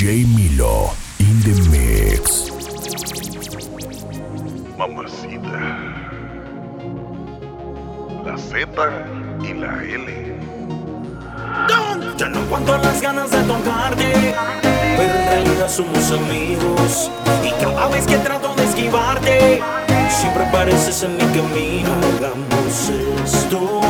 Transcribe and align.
DJ 0.00 0.24
Milo 0.34 0.92
in 1.18 1.42
the 1.44 1.52
mix. 1.68 2.48
Mamacita. 4.78 5.60
La 8.24 8.38
Z 8.38 8.56
y 9.42 9.52
la 9.52 9.84
L. 9.84 10.38
Ya 12.16 12.28
no 12.30 12.40
cuento 12.48 12.78
las 12.78 13.02
ganas 13.02 13.30
de 13.30 13.42
tocarte, 13.42 14.34
pero 14.96 15.18
en 15.18 15.26
realidad 15.26 15.68
somos 15.68 16.10
amigos. 16.12 17.10
Y 17.44 17.50
cada 17.62 17.88
vez 17.88 18.06
que 18.06 18.16
trato 18.16 18.54
de 18.54 18.64
esquivarte, 18.64 19.60
siempre 20.08 20.46
apareces 20.46 21.02
en 21.02 21.18
mi 21.18 21.24
camino. 21.24 21.90
Hagamos 22.16 22.90
esto. 23.22 23.80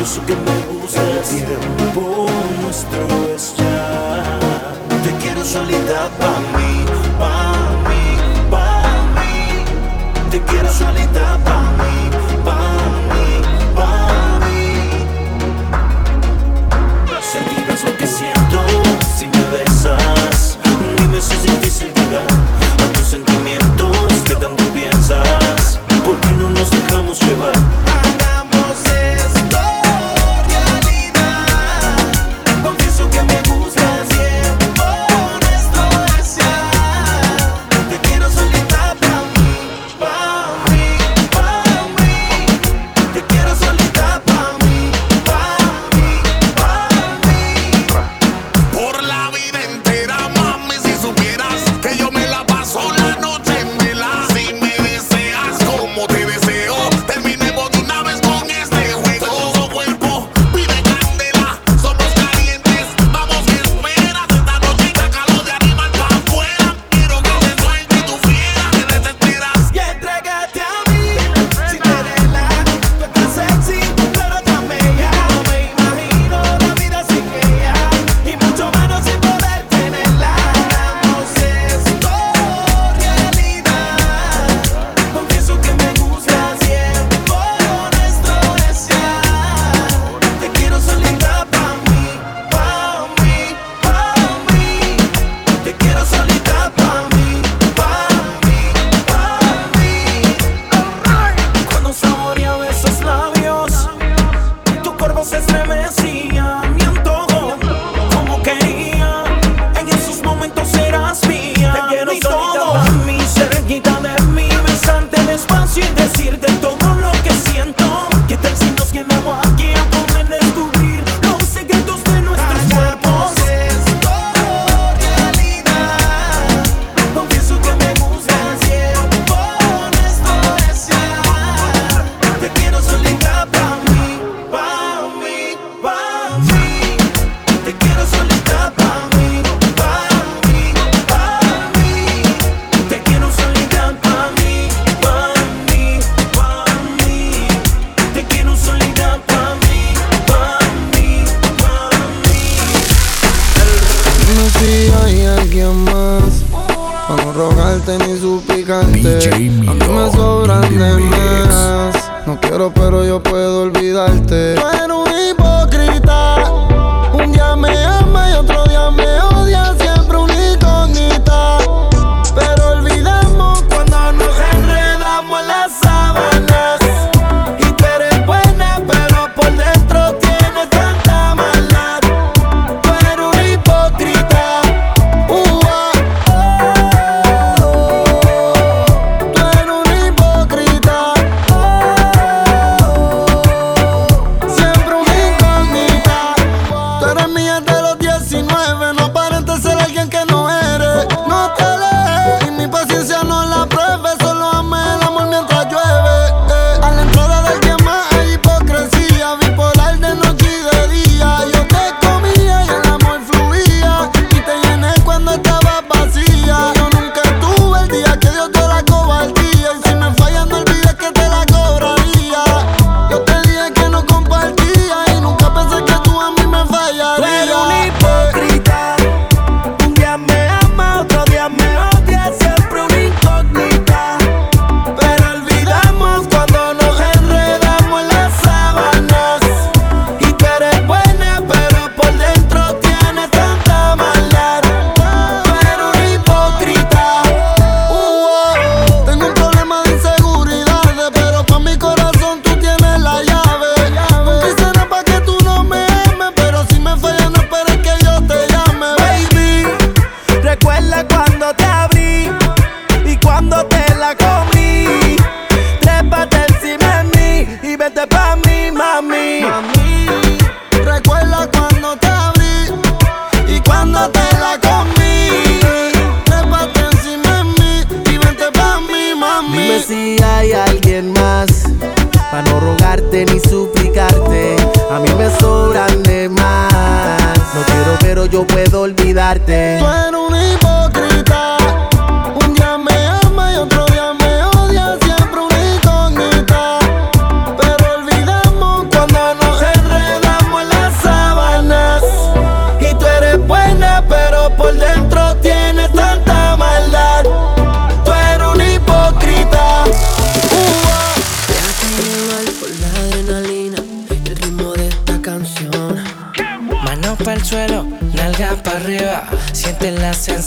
Yo 0.00 0.06
que 0.24 0.34
me 0.34 0.80
gustas. 0.80 1.30
El 1.34 1.44
tiempo 1.44 2.26
nuestro 2.62 3.34
es 3.34 3.54
ya. 3.54 4.38
Te 5.04 5.10
quiero 5.22 5.44
solita 5.44 6.08
para 6.18 6.40
mí, 6.56 6.86
para 7.18 7.52
mí, 7.86 8.16
para 8.50 9.02
mí. 9.16 10.30
Te 10.30 10.40
quiero 10.40 10.72
solita 10.72 11.38
para 11.44 11.59
mí. 11.59 11.59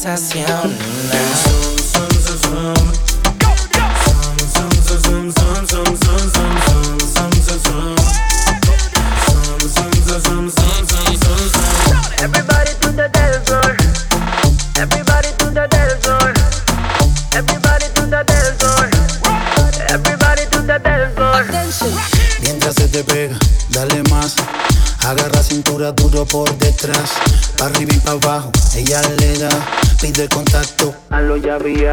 sensación. 0.03 0.62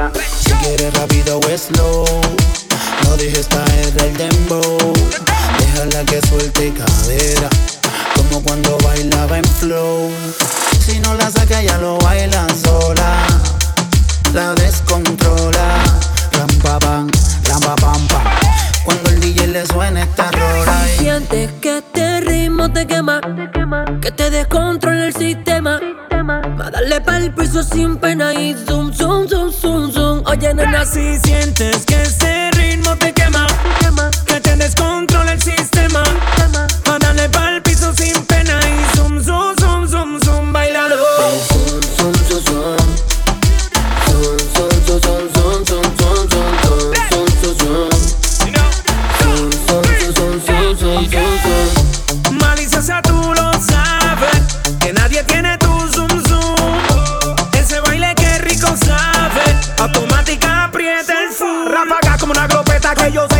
Venga. 0.08 0.39
See. 30.90 31.29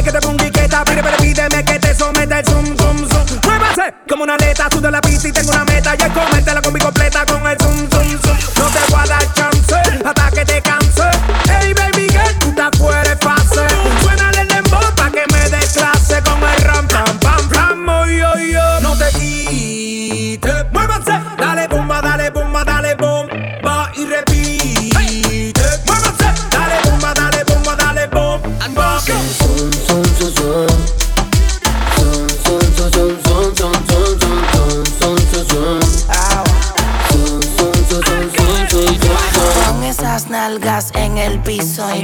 Que 0.02 0.11
te 0.11 0.20
ponga 0.23 0.47
y 0.47 0.50
que 0.50 0.62
pide, 0.62 1.02
pero 1.02 1.17
pídeme 1.19 1.62
que 1.62 1.79
te 1.79 1.94
someta 1.94 2.38
el 2.38 2.47
zoom, 2.47 2.64
zoom, 2.75 3.06
zoom. 3.06 3.41
Muévase 3.44 3.94
como 4.08 4.25
una 4.25 4.35
aleta, 4.35 4.70
suda 4.70 4.91
la 4.91 5.00
pista 5.02 5.29
y 5.29 5.32
tengo 5.32 5.50
una 5.50 5.64
meta. 5.67 5.94
Y 5.94 6.02
es 6.02 6.08
comértela 6.08 6.62
con 6.62 6.73
mi 6.73 6.81
completa 6.81 7.26
con 7.26 7.47
el 7.47 7.58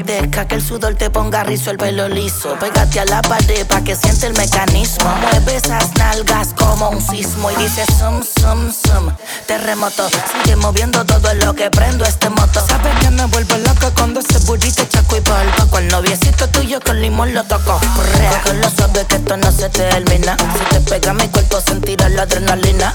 Deja 0.06 0.47
que 0.47 0.55
el 0.55 0.62
sudor 0.62 0.94
te 0.94 1.11
ponga 1.11 1.43
rizo, 1.43 1.73
el 1.73 1.79
pelo 1.79 2.08
liso. 2.08 2.56
Pégate 2.61 3.00
a 3.00 3.05
la 3.06 3.23
pared 3.23 3.67
pa' 3.67 3.81
que 3.81 3.97
siente 3.97 4.29
el 4.29 4.35
mecanismo. 4.35 5.12
Mueve 5.20 5.56
esas 5.56 5.97
nalgas 5.97 6.55
como 6.56 6.91
un 6.91 7.03
sismo 7.05 7.50
y 7.50 7.56
dice 7.56 7.85
sum, 7.99 8.23
sum, 8.23 8.73
sum. 8.73 9.12
Terremoto, 9.49 10.08
sigue 10.08 10.55
moviendo 10.55 11.05
todo 11.05 11.35
lo 11.35 11.55
que 11.55 11.70
prendo 11.73 12.05
este 12.05 12.31
moto. 12.31 12.64
Sabes 12.69 12.94
que 13.00 13.11
me 13.11 13.25
vuelvo 13.25 13.56
loca 13.58 13.91
cuando 13.97 14.20
ese 14.20 14.38
burrito 14.47 14.85
chaco 14.85 15.17
y 15.17 15.20
polvo. 15.23 15.70
Con 15.70 15.88
noviecito 15.88 16.49
tuyo 16.50 16.79
con 16.81 17.02
limón 17.02 17.35
lo 17.35 17.43
toco. 17.43 17.81
Porque 17.97 18.55
lo 18.61 18.70
sabes 18.70 19.06
que 19.06 19.17
esto 19.17 19.37
no 19.37 19.50
se 19.50 19.69
termina. 19.70 20.37
Si 20.56 20.64
te 20.70 20.81
pega 20.82 21.14
mi 21.14 21.26
cuerpo 21.31 21.61
sentirás 21.61 22.12
la 22.12 22.23
adrenalina. 22.23 22.93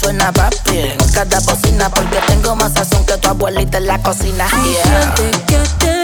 Suena 0.00 0.32
papi 0.32 0.78
en 0.78 1.12
cada 1.12 1.38
bocina 1.40 1.88
porque 1.90 2.18
tengo 2.26 2.56
más 2.56 2.72
sazón 2.72 3.06
que 3.06 3.16
tu 3.18 3.28
abuelita 3.28 3.78
en 3.78 3.86
la 3.86 4.02
cocina. 4.02 4.48
Yeah. 4.64 5.14
que 5.46 5.58
te 5.78 6.00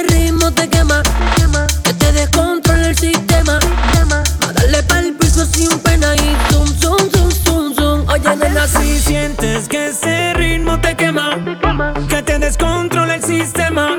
te 0.53 0.69
quema. 0.69 1.03
Que 1.83 1.95
te 1.95 2.13
descontrola 2.13 2.89
el 2.89 2.97
sistema. 2.97 3.59
va 4.43 4.49
A 4.49 4.53
darle 4.53 4.83
pa'l 4.83 5.15
piso 5.19 5.45
sin 5.45 5.79
pena 5.81 6.15
y 6.15 6.37
zoom, 6.51 6.69
zoom, 6.81 7.11
zoom, 7.11 7.31
zoom, 7.31 7.75
zoom. 7.75 8.09
Oye, 8.09 8.37
nena, 8.37 8.67
si 8.67 8.99
sientes 8.99 9.69
que 9.69 9.89
ese 9.89 10.35
ritmo 10.35 10.81
te 10.81 10.95
quema. 10.95 11.31
Que 12.09 12.23
te 12.23 12.39
descontrola 12.39 13.15
el 13.17 13.25
sistema. 13.25 13.99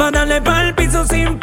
Va 0.00 0.08
a 0.08 0.10
darle 0.10 0.40
pa'l 0.40 0.74
piso 0.74 1.04
sin 1.06 1.35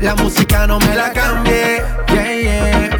La 0.00 0.16
música 0.16 0.66
no 0.66 0.80
me 0.80 0.92
la 0.96 1.12
cambie, 1.12 1.84
yeah. 2.08 2.90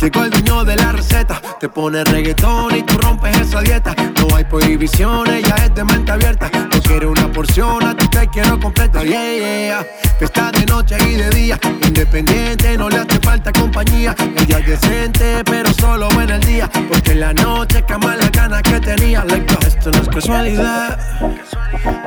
Llegó 0.00 0.24
el 0.24 0.30
dueño 0.30 0.64
de 0.64 0.76
la 0.76 0.92
receta, 0.92 1.38
te 1.60 1.68
pone 1.68 2.02
reggaetón 2.02 2.74
y 2.74 2.82
tú 2.82 2.96
rompes 2.96 3.36
esa 3.40 3.60
dieta. 3.60 3.94
No 4.20 4.34
hay 4.34 4.44
prohibiciones, 4.44 5.42
ya 5.42 5.56
es 5.56 5.74
de 5.74 5.84
mente 5.84 6.12
abierta. 6.12 6.50
No 6.72 6.80
quiero 6.80 7.10
una 7.10 7.30
porción, 7.30 7.84
a 7.84 7.94
ti 7.94 8.08
te 8.08 8.26
quiero 8.28 8.58
completa, 8.58 9.02
yeah, 9.02 9.32
yeah. 9.34 9.86
Fiesta 10.18 10.50
de 10.52 10.64
noche 10.64 10.96
y 11.10 11.14
de 11.14 11.28
día, 11.28 11.60
independiente, 11.86 12.78
no 12.78 12.88
le 12.88 13.00
hace 13.00 13.18
falta 13.18 13.52
compañía. 13.52 14.14
Ella 14.34 14.60
es 14.60 14.66
decente, 14.66 15.42
pero 15.44 15.74
solo 15.74 16.08
en 16.22 16.30
el 16.30 16.40
día, 16.40 16.70
porque 16.88 17.12
en 17.12 17.20
la 17.20 17.34
noche 17.34 17.82
cama 17.82 18.16
la 18.16 18.28
gana 18.30 18.62
que 18.62 18.80
tenía. 18.80 19.24
Like, 19.26 19.58
esto 19.66 19.90
no 19.90 19.98
es 19.98 20.08
casualidad, 20.08 20.98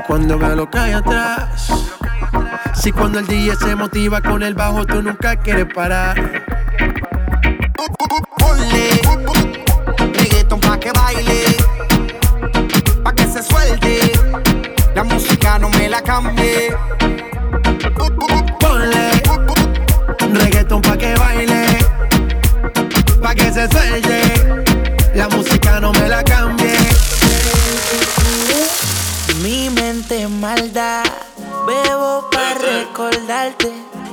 cuando 0.07 0.39
veo 0.39 0.55
lo 0.55 0.69
que 0.69 0.79
hay 0.79 0.93
atrás. 0.93 1.71
Si 2.75 2.91
cuando 2.91 3.19
el 3.19 3.27
DJ 3.27 3.55
se 3.55 3.75
motiva 3.75 4.21
con 4.21 4.43
el 4.43 4.53
bajo, 4.53 4.85
tú 4.85 5.01
nunca 5.01 5.35
quieres 5.35 5.65
parar. 5.73 6.15
Ponle 8.37 9.01
reggaeton 10.13 10.59
pa' 10.59 10.79
que 10.79 10.91
baile, 10.91 11.43
pa' 13.03 13.13
que 13.13 13.25
se 13.25 13.43
suelte. 13.43 13.99
La 14.95 15.03
música 15.03 15.59
no 15.59 15.69
me 15.69 15.89
la 15.89 16.01
cambie. 16.01 16.75
Ponle 18.59 19.11
reggaeton 20.33 20.81
pa' 20.81 20.97
que 20.97 21.15
baile, 21.15 21.65
pa' 23.21 23.35
que 23.35 23.51
se 23.51 23.67
suelte. 23.67 24.16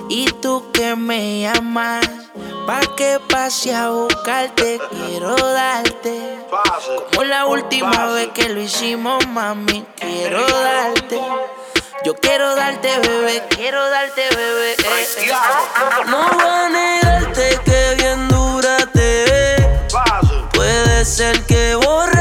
Y 0.09 0.27
tú 0.27 0.71
que 0.73 0.95
me 0.97 1.41
llamas, 1.41 2.07
pa' 2.67 2.81
que 2.97 3.19
pase 3.29 3.75
a 3.75 3.89
buscarte, 3.91 4.81
quiero 4.91 5.35
darte. 5.35 6.39
Como 7.11 7.25
la 7.25 7.47
última 7.47 8.07
vez 8.13 8.29
que 8.35 8.49
lo 8.49 8.61
hicimos, 8.61 9.27
mami, 9.29 9.85
quiero 9.97 10.47
darte. 10.47 11.21
Yo 12.05 12.15
quiero 12.15 12.55
darte, 12.55 12.99
bebé, 13.01 13.43
quiero 13.49 13.89
darte, 13.89 14.29
bebé. 14.37 14.73
eh, 14.73 15.07
eh. 15.19 15.33
No 16.07 16.29
voy 16.35 16.45
a 16.47 16.69
negarte 16.69 17.59
que 17.65 17.95
bien 17.97 18.29
dura 18.29 18.77
te. 18.93 19.67
Puede 20.53 21.05
ser 21.07 21.43
que 21.47 21.75
borracho 21.77 22.14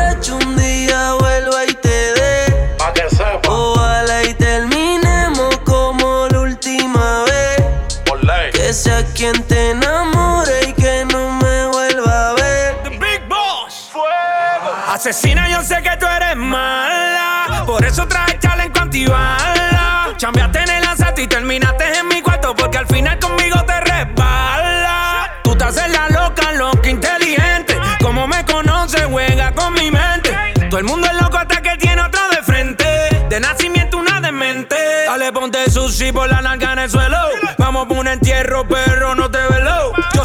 Asesina, 15.06 15.50
yo 15.50 15.62
sé 15.62 15.82
que 15.82 15.98
tú 15.98 16.06
eres 16.08 16.38
mala. 16.38 17.64
Por 17.66 17.84
eso 17.84 18.08
traje 18.08 18.40
challenge 18.40 18.72
con 18.72 18.84
antibala. 18.84 20.14
Chambeaste 20.16 20.60
en 20.60 20.70
el 20.70 20.84
asalto 20.86 21.20
y 21.20 21.28
terminaste 21.28 22.00
en 22.00 22.08
mi 22.08 22.22
cuarto. 22.22 22.56
Porque 22.56 22.78
al 22.78 22.88
final 22.88 23.20
conmigo 23.20 23.62
te 23.66 23.82
resbala. 23.82 25.30
Tú 25.44 25.58
te 25.58 25.66
haces 25.66 25.90
la 25.90 26.08
loca, 26.08 26.54
loca, 26.54 26.90
inteligente. 26.90 27.78
Como 28.02 28.28
me 28.28 28.46
conoces, 28.46 29.04
juega 29.04 29.52
con 29.52 29.74
mi 29.74 29.92
mente. 29.92 30.38
Todo 30.70 30.80
el 30.80 30.86
mundo 30.86 31.06
es 31.08 31.22
loco 31.22 31.38
hasta 31.38 31.62
que 31.62 31.76
tiene 31.76 32.02
otro 32.02 32.22
de 32.32 32.42
frente. 32.42 33.26
De 33.28 33.42
nacimiento, 33.42 33.98
una 33.98 34.22
demente. 34.22 34.78
Dale, 35.06 35.34
ponte 35.34 35.70
sushi 35.70 36.14
por 36.14 36.30
la 36.30 36.42
narga 36.42 36.72
en 36.72 36.80
el 36.80 36.90
suelo. 36.90 37.18
Vamos 37.58 37.88
por 37.88 37.98
un 37.98 38.08
entierro, 38.08 38.66
pero 38.66 39.16
no 39.16 39.23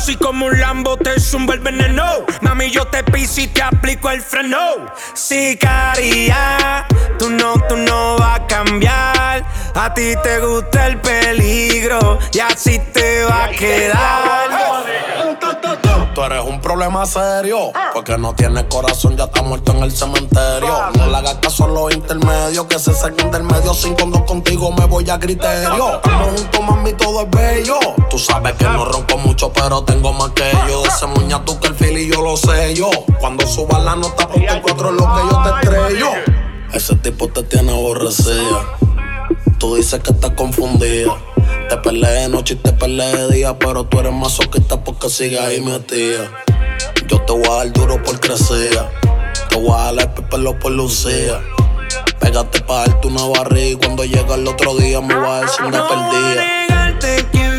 soy 0.09 0.17
como 0.17 0.47
un 0.47 0.59
Lambo, 0.59 0.97
te 0.97 1.21
zumbo 1.21 1.53
el 1.53 1.61
veneno. 1.61 2.03
Mami, 2.41 2.71
yo 2.71 2.87
te 2.87 3.05
piso 3.05 3.43
y 3.43 3.47
te 3.49 3.61
aplico 3.61 4.09
el 4.09 4.23
freno. 4.23 4.59
Sicaria, 5.13 6.87
tú 7.19 7.29
no, 7.29 7.53
tú 7.69 7.77
no 7.77 8.17
vas 8.17 8.41
a 8.41 8.47
cambiar. 8.47 9.45
A 9.75 9.93
ti 9.93 10.15
te 10.23 10.41
gusta 10.41 10.87
el 10.87 10.99
peligro 11.03 12.19
y 12.33 12.41
así 12.41 12.79
te 12.95 13.25
va 13.25 13.45
a 13.45 13.51
quedar. 13.51 14.49
Tú 16.15 16.25
eres 16.25 16.43
un 16.43 16.61
problema 16.61 17.07
serio, 17.07 17.71
porque 17.93 18.19
no 18.19 18.35
tienes 18.35 18.65
corazón, 18.65 19.17
ya 19.17 19.25
está 19.25 19.43
muerto 19.43 19.73
en 19.73 19.85
el 19.85 19.93
cementerio. 19.93 20.91
No 20.97 21.07
le 21.07 21.17
hagas 21.17 21.35
caso 21.35 21.67
a 21.67 21.69
los 21.69 21.95
intermedios, 21.95 22.67
que 22.67 22.79
se 22.79 22.93
saquen 22.93 23.31
del 23.31 23.43
medio. 23.45 23.73
Sin 23.75 23.95
cuando 23.95 24.25
contigo 24.25 24.73
me 24.73 24.87
voy 24.87 25.09
a 25.11 25.19
criterio. 25.19 25.97
Estamos 25.97 26.29
juntos, 26.41 26.61
mami, 26.63 26.93
todo 26.95 27.23
es 27.23 27.31
bello. 27.31 27.79
Tú 28.11 28.19
sabes 28.19 28.55
que 28.55 28.65
no 28.65 28.85
ronco 28.87 29.19
mucho, 29.19 29.53
pero 29.53 29.85
tengo 29.85 29.98
más 30.01 30.31
que 30.31 30.51
yo. 30.69 30.85
Ese 30.85 31.07
muña 31.07 31.45
tú 31.45 31.59
que 31.61 31.69
el 31.69 31.75
fil 31.75 31.99
y 31.99 32.09
yo 32.09 32.23
lo 32.23 32.37
sé 32.37 32.75
yo. 32.75 32.91
Cuando 33.21 33.47
subas 33.47 33.83
la 33.83 33.97
nota, 33.97 34.29
ponte 34.29 34.47
el 34.47 34.63
cuatro 34.63 34.91
es 34.91 34.95
lo 34.95 35.05
que 35.05 35.21
yo 35.31 35.43
te 35.43 35.69
estrello. 35.69 36.11
Ese 36.73 36.97
tipo 36.97 37.29
te 37.29 37.43
tiene 37.45 37.73
aborrecida. 37.73 38.79
Tú 39.59 39.75
dices 39.77 40.01
que 40.01 40.13
estás 40.13 40.31
confundida. 40.33 41.13
Te 41.69 41.77
peleé 41.79 42.23
de 42.23 42.29
noche 42.29 42.55
y 42.55 42.57
te 42.57 42.73
peleé 42.73 43.15
de 43.15 43.35
día, 43.35 43.59
pero 43.59 43.85
tú 43.85 43.99
eres 43.99 44.13
masoquista 44.13 44.83
porque 44.83 45.11
sigues 45.11 45.41
ahí 45.41 45.61
metida. 45.61 46.31
Yo 47.09 47.21
te 47.23 47.33
voy 47.33 47.47
a 47.47 47.57
dar 47.57 47.73
duro 47.73 48.03
por 48.03 48.21
crecer. 48.21 48.71
Te 49.49 49.57
voy 49.57 49.71
a 49.71 49.85
jalar 49.85 50.15
el 50.17 50.25
pelo 50.25 50.59
por 50.59 50.73
lucía. 50.73 51.41
Pégate 52.21 52.61
pa' 52.61 52.87
darte 52.87 53.09
una 53.09 53.25
barriga 53.25 53.67
y 53.67 53.77
cuando 53.77 54.05
llega 54.05 54.35
el 54.35 54.47
otro 54.47 54.75
día 54.77 55.01
me 55.01 55.15
voy 55.15 55.27
a 55.27 55.41
dar 55.41 55.49
sin 55.49 55.71
de 55.71 55.79
No 55.79 55.89
voy 55.89 55.97
a 55.97 56.11
perdida. 56.11 57.58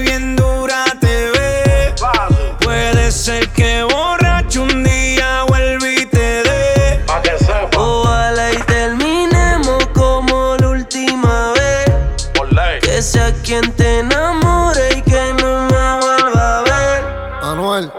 Puede 3.10 3.22
ser 3.24 3.50
que 3.54 3.82
borracho 3.82 4.62
un 4.62 4.84
día 4.84 5.44
vuelva 5.48 5.90
y 5.90 6.06
te 6.06 6.44
dé. 6.44 7.04
Pa' 7.08 7.20
que 7.24 7.40
sepa, 7.40 7.76
Ojalá 7.76 8.54
y 8.54 8.58
terminemos 8.58 9.84
como 9.96 10.56
la 10.60 10.70
última 10.70 11.54
vez. 11.54 11.90
por 12.36 12.54
ley. 12.54 12.80
Que 12.82 13.02
sea 13.02 13.34
quien 13.42 13.74
te 13.76 14.02
enamore 14.02 14.90
y 14.96 15.02
que 15.02 15.34
no 15.42 15.64
me 15.64 16.00
vuelva 16.06 16.60
a 16.60 16.62
ver. 16.62 17.04
Anuel. 17.42 17.92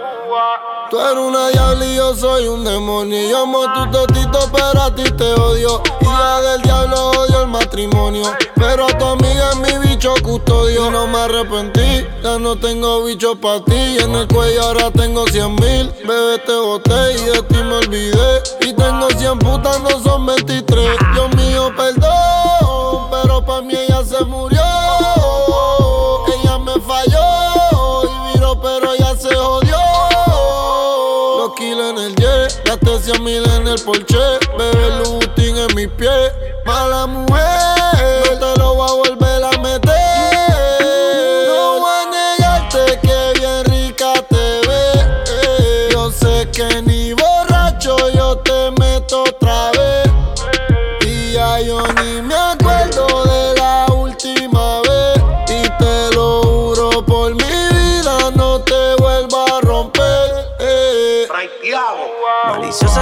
Tú 0.90 1.00
eres 1.00 1.18
una 1.18 1.48
diabla 1.48 1.86
y 1.86 1.96
yo 1.96 2.14
soy 2.14 2.46
un 2.46 2.64
demonio. 2.64 3.28
Yo 3.28 3.42
amo 3.42 3.64
tu 3.74 3.90
totito, 3.90 4.48
pero 4.52 4.80
a 4.80 4.94
ti 4.94 5.02
te 5.10 5.24
odio. 5.24 5.82
Hija 6.02 6.40
del 6.40 6.62
diablo 6.62 7.10
odio 7.10 7.40
el 7.42 7.48
matrimonio. 7.48 8.32
Pero 8.54 8.86
a 8.86 8.96
tu 8.96 9.04
amiga 9.06 9.50
es 9.50 9.56
mi 9.56 9.79
bicho 10.00 10.14
custodio. 10.22 10.90
No 10.90 11.06
me 11.06 11.18
arrepentí, 11.18 12.06
ya 12.22 12.38
no 12.38 12.56
tengo 12.56 13.04
bicho 13.04 13.38
para 13.38 13.62
ti. 13.62 13.98
En 13.98 14.14
el 14.14 14.26
cuello 14.28 14.62
ahora 14.62 14.90
tengo 14.90 15.26
100 15.26 15.54
mil. 15.56 15.92
Bebé, 16.06 16.38
te 16.38 16.54
boté 16.54 17.12
y 17.12 17.24
de 17.24 17.42
ti 17.42 17.56
me 17.56 17.74
olvidé. 17.74 18.42
Y 18.62 18.72
tengo 18.72 19.08
100 19.10 19.38
putas, 19.38 19.80
no 19.82 20.02
son 20.02 20.24
23. 20.24 20.96
Dios 21.12 21.36
mío, 21.36 21.70
perdón, 21.76 23.10
pero 23.10 23.44
para 23.44 23.60
mí 23.60 23.74
ella 23.74 24.02
se 24.02 24.24
murió. 24.24 24.62
Ella 26.34 26.58
me 26.58 26.80
falló 26.80 28.04
y 28.04 28.32
viró, 28.32 28.58
pero 28.58 28.94
ya 28.96 29.14
se 29.16 29.34
jodió. 29.34 29.76
Los 31.40 31.54
kilos 31.56 31.90
en 31.90 31.98
el 31.98 32.14
jet, 32.14 32.62
gasté 32.64 33.00
100 33.00 33.22
mil 33.22 33.50
en 33.50 33.68
el 33.68 33.80
Porsche. 33.82 34.38
Bebé 34.56 34.96
Lutin 34.98 35.58
en 35.58 35.76
mi 35.76 35.86
pie. 35.86 36.39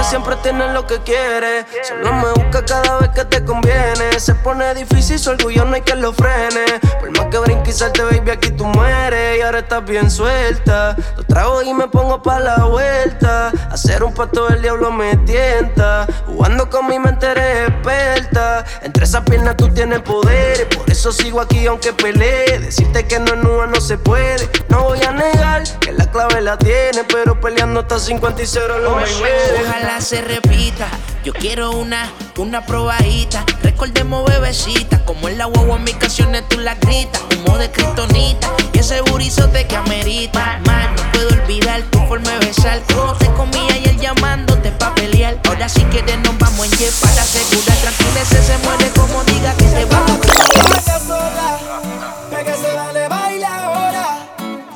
siempre 0.09 0.35
tienes 0.37 0.73
lo 0.73 0.87
que 0.87 0.99
quieres. 0.99 1.65
Solo 1.87 2.11
me 2.13 2.31
busca 2.33 2.65
cada 2.65 2.97
vez 2.97 3.09
que 3.09 3.25
te 3.25 3.45
conviene. 3.45 4.19
Se 4.19 4.33
pone 4.35 4.73
difícil, 4.73 5.19
su 5.19 5.29
orgullo 5.29 5.65
no 5.65 5.75
hay 5.75 5.81
que 5.81 5.95
lo 5.95 6.11
frene. 6.13 6.79
Por 6.99 7.11
más 7.15 7.27
que 7.27 7.37
brinque 7.37 7.69
y 7.69 7.73
salte, 7.73 8.01
baby, 8.03 8.31
aquí 8.31 8.49
tú 8.51 8.65
mueres. 8.65 9.37
Y 9.37 9.41
ahora 9.41 9.59
estás 9.59 9.85
bien 9.85 10.09
suelta. 10.09 10.95
Lo 11.15 11.23
trago 11.23 11.61
y 11.61 11.73
me 11.73 11.87
pongo 11.87 12.21
pa' 12.23 12.39
la 12.39 12.65
vuelta. 12.65 13.51
Hacer 13.69 14.03
un 14.03 14.13
pacto 14.13 14.47
del 14.47 14.63
diablo 14.63 14.91
me 14.91 15.15
tienta. 15.17 16.07
Jugando 16.25 16.69
con 16.69 16.87
mi 16.87 16.97
mente 16.97 17.27
eres 17.27 17.69
experta. 17.69 18.65
Entre 18.81 19.03
esas 19.03 19.21
piernas 19.23 19.57
tú 19.57 19.69
tienes 19.69 20.01
poderes. 20.01 20.65
Por 20.75 20.89
eso 20.89 21.11
sigo 21.11 21.39
aquí 21.39 21.67
aunque 21.67 21.93
pelee. 21.93 22.59
Decirte 22.59 23.05
que 23.05 23.19
no 23.19 23.33
es 23.33 23.43
nube 23.43 23.67
no 23.67 23.79
se 23.79 23.97
puede. 23.97 24.49
No 24.69 24.83
voy 24.85 25.03
a 25.03 25.11
negar 25.11 25.63
que 25.79 25.91
la 25.91 26.09
clave 26.09 26.41
la 26.41 26.57
tiene. 26.57 27.03
Pero 27.07 27.39
peleando 27.39 27.81
hasta 27.81 27.99
50 27.99 28.41
y 28.41 28.47
0 28.47 28.79
lo 28.79 28.93
oh, 28.93 28.95
me 28.95 29.03
Ojalá 29.03 29.98
se 30.01 30.21
repita. 30.21 30.87
Yo 31.23 31.33
quiero 31.33 31.71
una, 31.71 32.09
una 32.37 32.65
probadita. 32.65 33.43
Recordemos 33.61 34.29
bebecita, 34.29 35.03
como 35.05 35.27
en 35.27 35.37
la 35.37 35.45
guagua 35.45 35.77
en 35.77 35.83
mis 35.83 35.95
canciones 35.95 36.47
tú 36.47 36.59
la 36.59 36.75
gritas. 36.75 37.21
Humo 37.37 37.57
de 37.57 37.69
cristonita 37.69 38.49
y 38.73 38.79
ese 38.79 39.01
burizote 39.01 39.67
que 39.67 39.75
amerita. 39.75 40.59
Más 40.65 40.89
no 40.95 41.11
puedo 41.11 41.29
olvidar 41.29 41.81
tu 41.91 41.99
forma 42.07 42.31
de 42.31 42.45
besar. 42.45 42.81
Cómo 42.95 43.13
te 43.13 43.27
comía 43.33 43.77
y 43.77 43.89
él 43.89 43.99
llamándote 43.99 44.71
pa' 44.71 44.95
pelear. 44.95 45.37
Ahora 45.47 45.67
sí 45.67 45.83
que 45.85 46.01
de 46.01 46.17
nos 46.17 46.37
vamos 46.37 46.65
en 46.65 46.71
jet 46.77 46.93
para 47.01 47.21
asegurar. 47.21 47.77
Tranquila, 47.77 48.21
ese 48.21 48.43
se 48.43 48.57
muere 48.59 48.89
como 48.91 49.23
diga 49.25 49.53
que 49.55 49.67
se 49.67 49.85
va. 49.85 50.05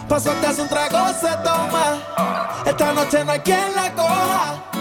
Paso 0.10 0.30
hasta 0.30 0.62
un 0.62 0.70
trago 0.70 1.08
se 1.20 1.36
toma. 1.44 2.64
Esta 2.68 2.94
noche 2.94 3.24
no 3.26 3.32
hay 3.32 3.40
quien 3.40 3.76
la 3.76 3.92
coja. 3.94 4.73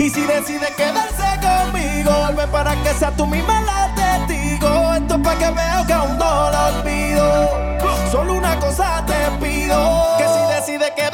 Y 0.00 0.08
si 0.08 0.22
decide 0.22 0.66
quedarse 0.78 1.28
conmigo, 1.42 2.10
vuelve 2.22 2.46
para 2.46 2.74
que 2.82 2.88
sea 2.94 3.10
tú 3.10 3.26
misma 3.26 3.60
la 3.60 3.94
testigo. 3.94 4.94
Esto 4.94 5.16
es 5.16 5.20
para 5.20 5.38
que 5.38 5.50
veo 5.50 5.86
que 5.86 5.92
aún 5.92 6.16
no 6.16 6.50
lo 6.50 6.66
olvido. 6.68 7.80
Solo 8.10 8.32
una 8.32 8.58
cosa 8.58 9.04
te 9.04 9.30
pido: 9.44 10.16
que 10.16 10.24
si 10.24 10.54
decide 10.54 10.94
quedarse 10.94 11.09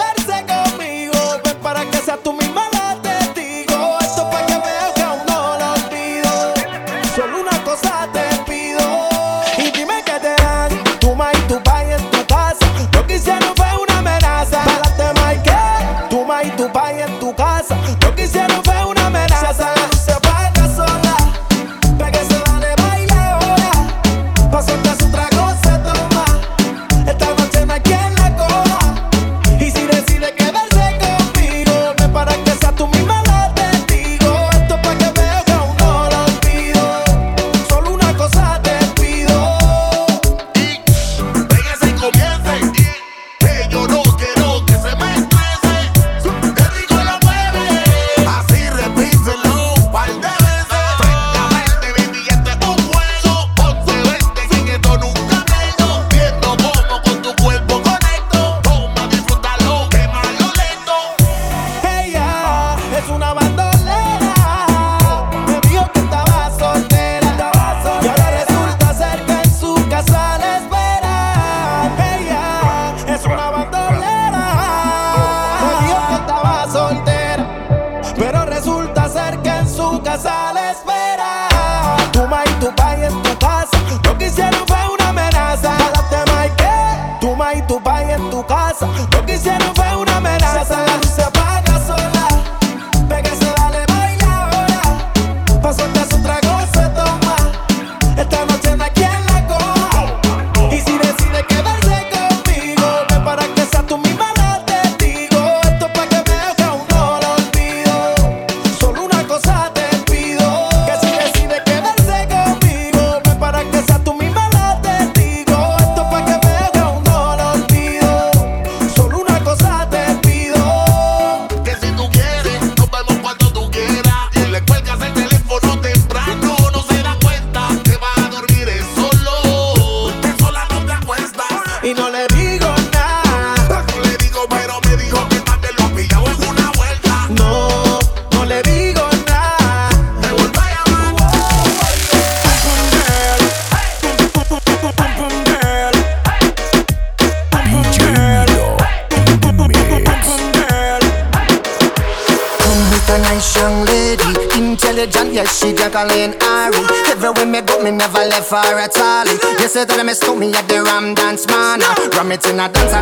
in 162.56 162.60
a 162.60 162.68
dance 162.72 162.95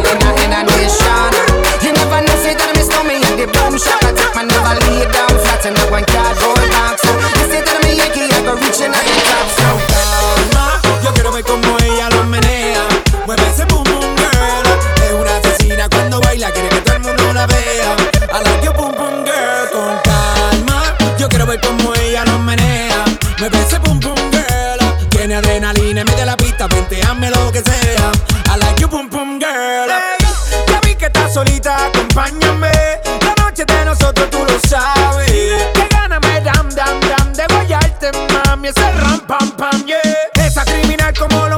como 41.19 41.49
lo 41.49 41.54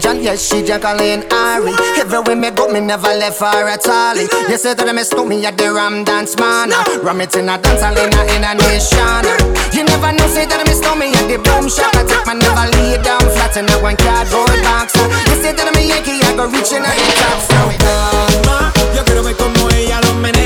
John, 0.00 0.22
yes, 0.22 0.48
she 0.48 0.62
drunk 0.64 0.84
all 0.84 1.00
in 1.00 1.24
Ari. 1.32 1.72
Everywhere 1.98 2.36
me 2.36 2.50
go, 2.50 2.68
me 2.68 2.80
never 2.80 3.08
left 3.14 3.40
her 3.40 3.68
at 3.68 3.86
all. 3.88 4.16
You 4.16 4.56
say 4.58 4.74
that 4.74 4.88
I 4.88 4.92
miss 4.92 5.12
me 5.14 5.44
at 5.46 5.56
the 5.56 5.72
Ram 5.72 6.04
Dance 6.04 6.36
Man. 6.36 6.70
Ram 7.02 7.20
it 7.20 7.34
in 7.36 7.48
a 7.48 7.56
dance 7.58 7.82
hall 7.82 7.96
in 7.96 8.12
a, 8.12 8.52
nation. 8.54 9.24
You 9.72 9.84
never 9.84 10.12
know, 10.12 10.26
say 10.28 10.44
that 10.46 10.60
I 10.60 10.64
miss 10.68 10.80
me 10.96 11.14
at 11.16 11.26
the 11.28 11.38
boom 11.40 11.68
shop. 11.68 11.94
I 11.96 12.04
take 12.04 12.26
my 12.26 12.34
never 12.34 12.66
lay 12.76 13.00
down 13.02 13.24
flat 13.34 13.56
in 13.56 13.68
a 13.68 13.76
one 13.82 13.96
cardboard 13.96 14.60
box. 14.62 14.94
You 15.28 15.36
say 15.40 15.52
that 15.52 15.66
I'm 15.66 15.76
a 15.76 15.82
Yankee, 15.82 16.20
I 16.22 16.36
go 16.36 16.46
reaching 16.46 16.84
out 16.84 16.96
the 16.96 17.12
top. 17.16 17.40
So, 17.46 17.58
calma, 17.80 18.72
yo 18.94 19.02
quiero 19.04 19.22
ver 19.22 19.36
como 19.36 19.68
ella 19.70 20.00
lo 20.02 20.14
menea. 20.20 20.45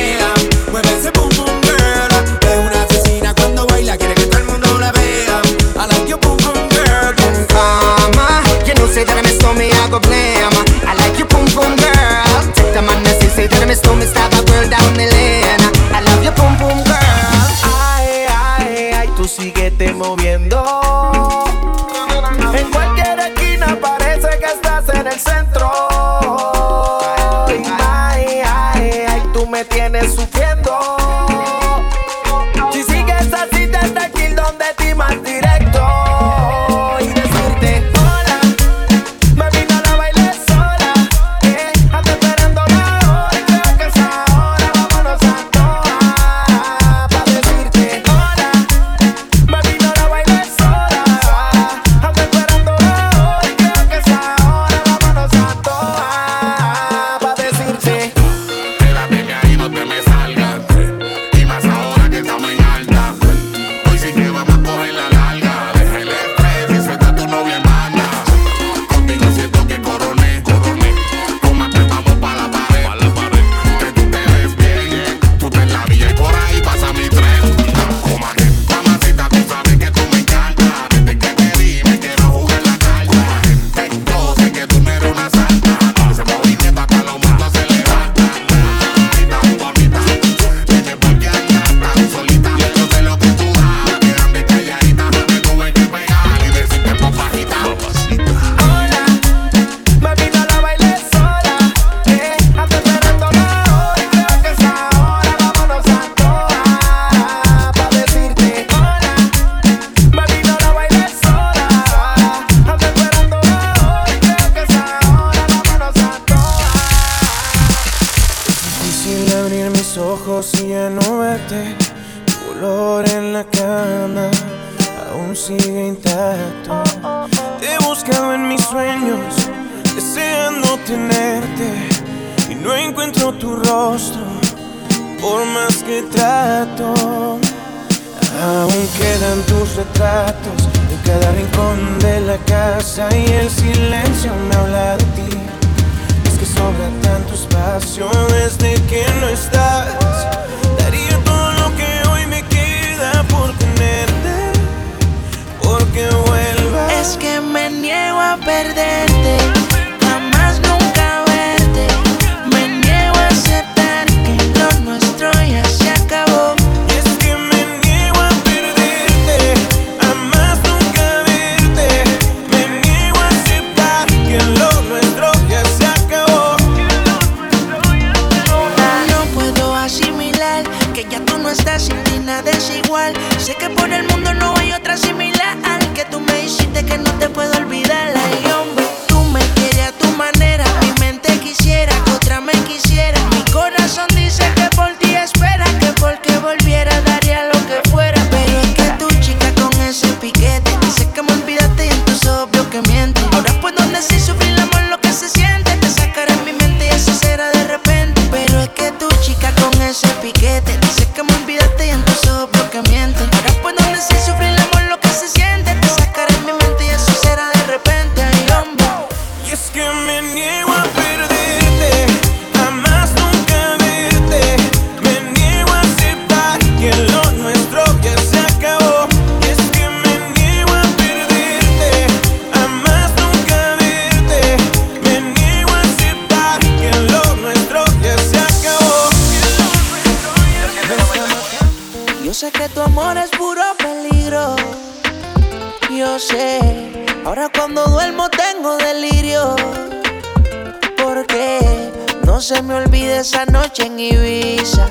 Esa 253.31 253.47
noche 253.47 253.87
en 253.87 254.01
Ibiza. 254.01 254.89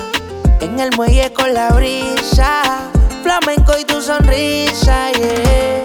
En 0.61 0.79
el 0.79 0.91
muelle 0.95 1.33
con 1.33 1.53
la 1.53 1.71
brisa. 1.71 2.61
Flamenco 3.21 3.73
y 3.77 3.83
tu 3.83 4.01
sonrisa, 4.01 5.11
yeah. 5.11 5.83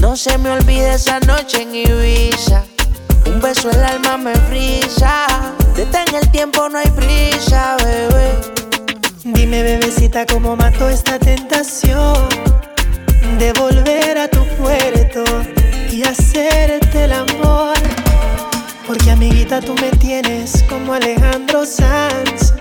No 0.00 0.16
se 0.16 0.38
me 0.38 0.50
olvide 0.50 0.94
esa 0.94 1.20
noche 1.20 1.60
en 1.60 1.74
Ibiza. 1.74 2.64
Un 3.26 3.38
beso 3.38 3.70
el 3.70 3.84
alma 3.84 4.16
me 4.16 4.34
frisa. 4.48 5.26
Detén 5.76 6.14
el 6.14 6.30
tiempo, 6.30 6.70
no 6.70 6.78
hay 6.78 6.88
prisa, 6.92 7.76
bebé. 7.84 8.30
Dime, 9.24 9.62
bebecita, 9.62 10.24
cómo 10.24 10.56
mato 10.56 10.88
esta 10.88 11.18
tentación 11.18 12.28
de 13.38 13.52
volver 13.52 14.16
a 14.16 14.28
tu 14.28 14.42
puerto 14.56 15.22
y 15.90 16.02
hacerte 16.02 17.04
el 17.04 17.12
amor. 17.12 18.03
Porque, 18.86 19.10
amiguita, 19.10 19.60
tú 19.60 19.74
me 19.80 19.90
tienes 19.92 20.62
como 20.68 20.92
Alejandro 20.92 21.64
Sanz. 21.64 22.52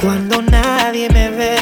Cuando 0.00 0.40
nadie 0.40 1.08
me 1.08 1.30
ve, 1.30 1.56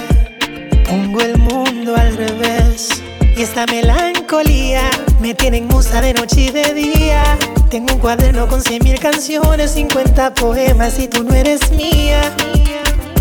pongo 0.86 1.20
el 1.20 1.38
mundo 1.38 1.96
al 1.96 2.14
revés. 2.16 2.88
Y 3.36 3.42
esta 3.42 3.64
melancolía 3.66 4.90
me 5.20 5.34
tiene 5.34 5.58
en 5.58 5.68
musa 5.68 6.02
de 6.02 6.12
noche 6.12 6.42
y 6.42 6.50
de 6.50 6.74
día. 6.74 7.22
Tengo 7.70 7.94
un 7.94 8.00
cuaderno 8.00 8.46
con 8.46 8.60
cien 8.60 8.84
mil 8.84 8.98
canciones, 8.98 9.70
50 9.72 10.34
poemas 10.34 10.98
y 10.98 11.08
tú 11.08 11.24
no 11.24 11.34
eres 11.34 11.70
mía. 11.72 12.20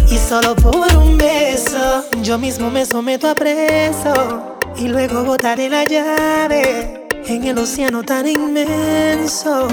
Y 0.10 0.18
solo 0.18 0.54
por 0.56 0.96
un 0.98 1.18
beso, 1.18 2.06
yo 2.22 2.38
mismo 2.38 2.70
me 2.70 2.86
someto 2.86 3.30
a 3.30 3.36
preso. 3.36 4.58
Y 4.78 4.90
luego 4.90 5.24
botaré 5.24 5.70
la 5.70 5.86
llave 5.86 7.03
en 7.28 7.44
el 7.46 7.58
océano 7.58 8.04
tan 8.04 8.28
inmenso. 8.28 9.68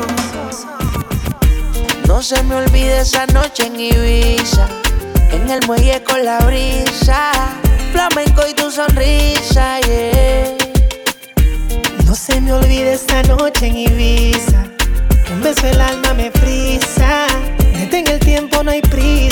No 2.07 2.23
se 2.23 2.43
me 2.43 2.57
olvide 2.57 3.01
esa 3.01 3.27
noche 3.27 3.67
en 3.67 3.79
Ibiza. 3.79 4.69
En 5.31 5.49
el 5.49 5.61
muelle 5.67 6.03
con 6.03 6.25
la 6.25 6.39
brisa. 6.41 7.33
Flamenco 7.93 8.43
y 8.49 8.55
tu 8.55 8.71
sonrisa, 8.71 9.81
yeah. 9.81 10.57
No 12.07 12.15
se 12.15 12.41
me 12.41 12.53
olvide 12.53 12.95
esta 12.95 13.23
noche 13.25 13.67
en 13.67 13.77
Ibiza. 13.77 14.65
Un 15.33 15.41
beso 15.43 15.67
el 15.67 15.81
alma 15.81 16.15
me 16.15 16.31
frisa. 16.31 17.27
Detén 17.79 18.09
el 18.09 18.21
tiempo, 18.21 18.63
no 18.63 18.71
hay 18.71 18.83
prisa, 18.83 18.91
bebé. 18.91 18.91
¿Cómo 18.91 18.99
olvidar 19.01 19.30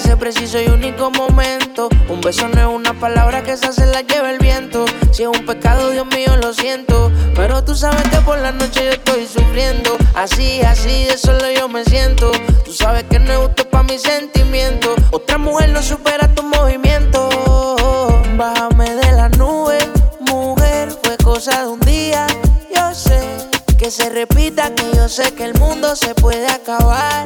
ese 0.00 0.16
preciso 0.16 0.58
y 0.60 0.66
único 0.68 1.10
momento? 1.10 1.88
Un 2.08 2.20
beso 2.20 2.48
no 2.48 2.60
es 2.60 2.66
una 2.66 2.98
palabra 2.98 3.42
que 3.42 3.52
esa 3.52 3.72
se 3.72 3.86
la 3.86 4.00
lleva 4.00 4.30
el 4.30 4.38
viento. 4.38 4.86
Si 5.12 5.22
es 5.22 5.28
un 5.28 5.44
pecado, 5.44 5.90
Dios 5.90 6.06
mío, 6.06 6.36
lo 6.36 6.54
siento. 6.54 7.12
Pero 7.34 7.62
tú 7.62 7.74
sabes 7.74 8.02
que 8.08 8.16
por 8.18 8.38
la 8.38 8.50
noche 8.50 8.84
yo 8.84 8.90
estoy 8.92 9.26
sufriendo. 9.26 9.96
Así, 10.14 10.62
así, 10.62 11.04
de 11.04 11.18
solo 11.18 11.50
yo 11.50 11.68
me 11.68 11.84
siento. 11.84 12.32
Tú 12.64 12.72
sabes 12.72 13.04
que 13.04 13.18
no 13.18 13.30
es 13.32 13.38
justo 13.38 13.68
para 13.68 13.84
mis 13.84 14.00
sentimientos. 14.00 14.96
Otra 15.10 15.36
mujer 15.36 15.68
no 15.70 15.82
supera 15.82 16.34
tu 16.34 16.42
movimiento. 16.42 17.28
Bájame 18.36 18.94
de 18.94 19.12
la 19.12 19.28
nube, 19.28 19.78
mujer, 20.20 20.96
fue 21.02 21.16
cosa 21.18 21.62
de 21.62 21.68
un 21.68 21.80
día. 21.80 22.26
Yo 22.74 22.94
sé 22.94 23.20
que 23.78 23.90
se 23.90 24.08
repita, 24.08 24.74
que 24.74 24.84
yo 24.96 25.08
sé 25.08 25.34
que 25.34 25.44
el 25.44 25.54
mundo 25.54 25.94
se 25.94 26.14
puede 26.14 26.46
acabar. 26.46 27.24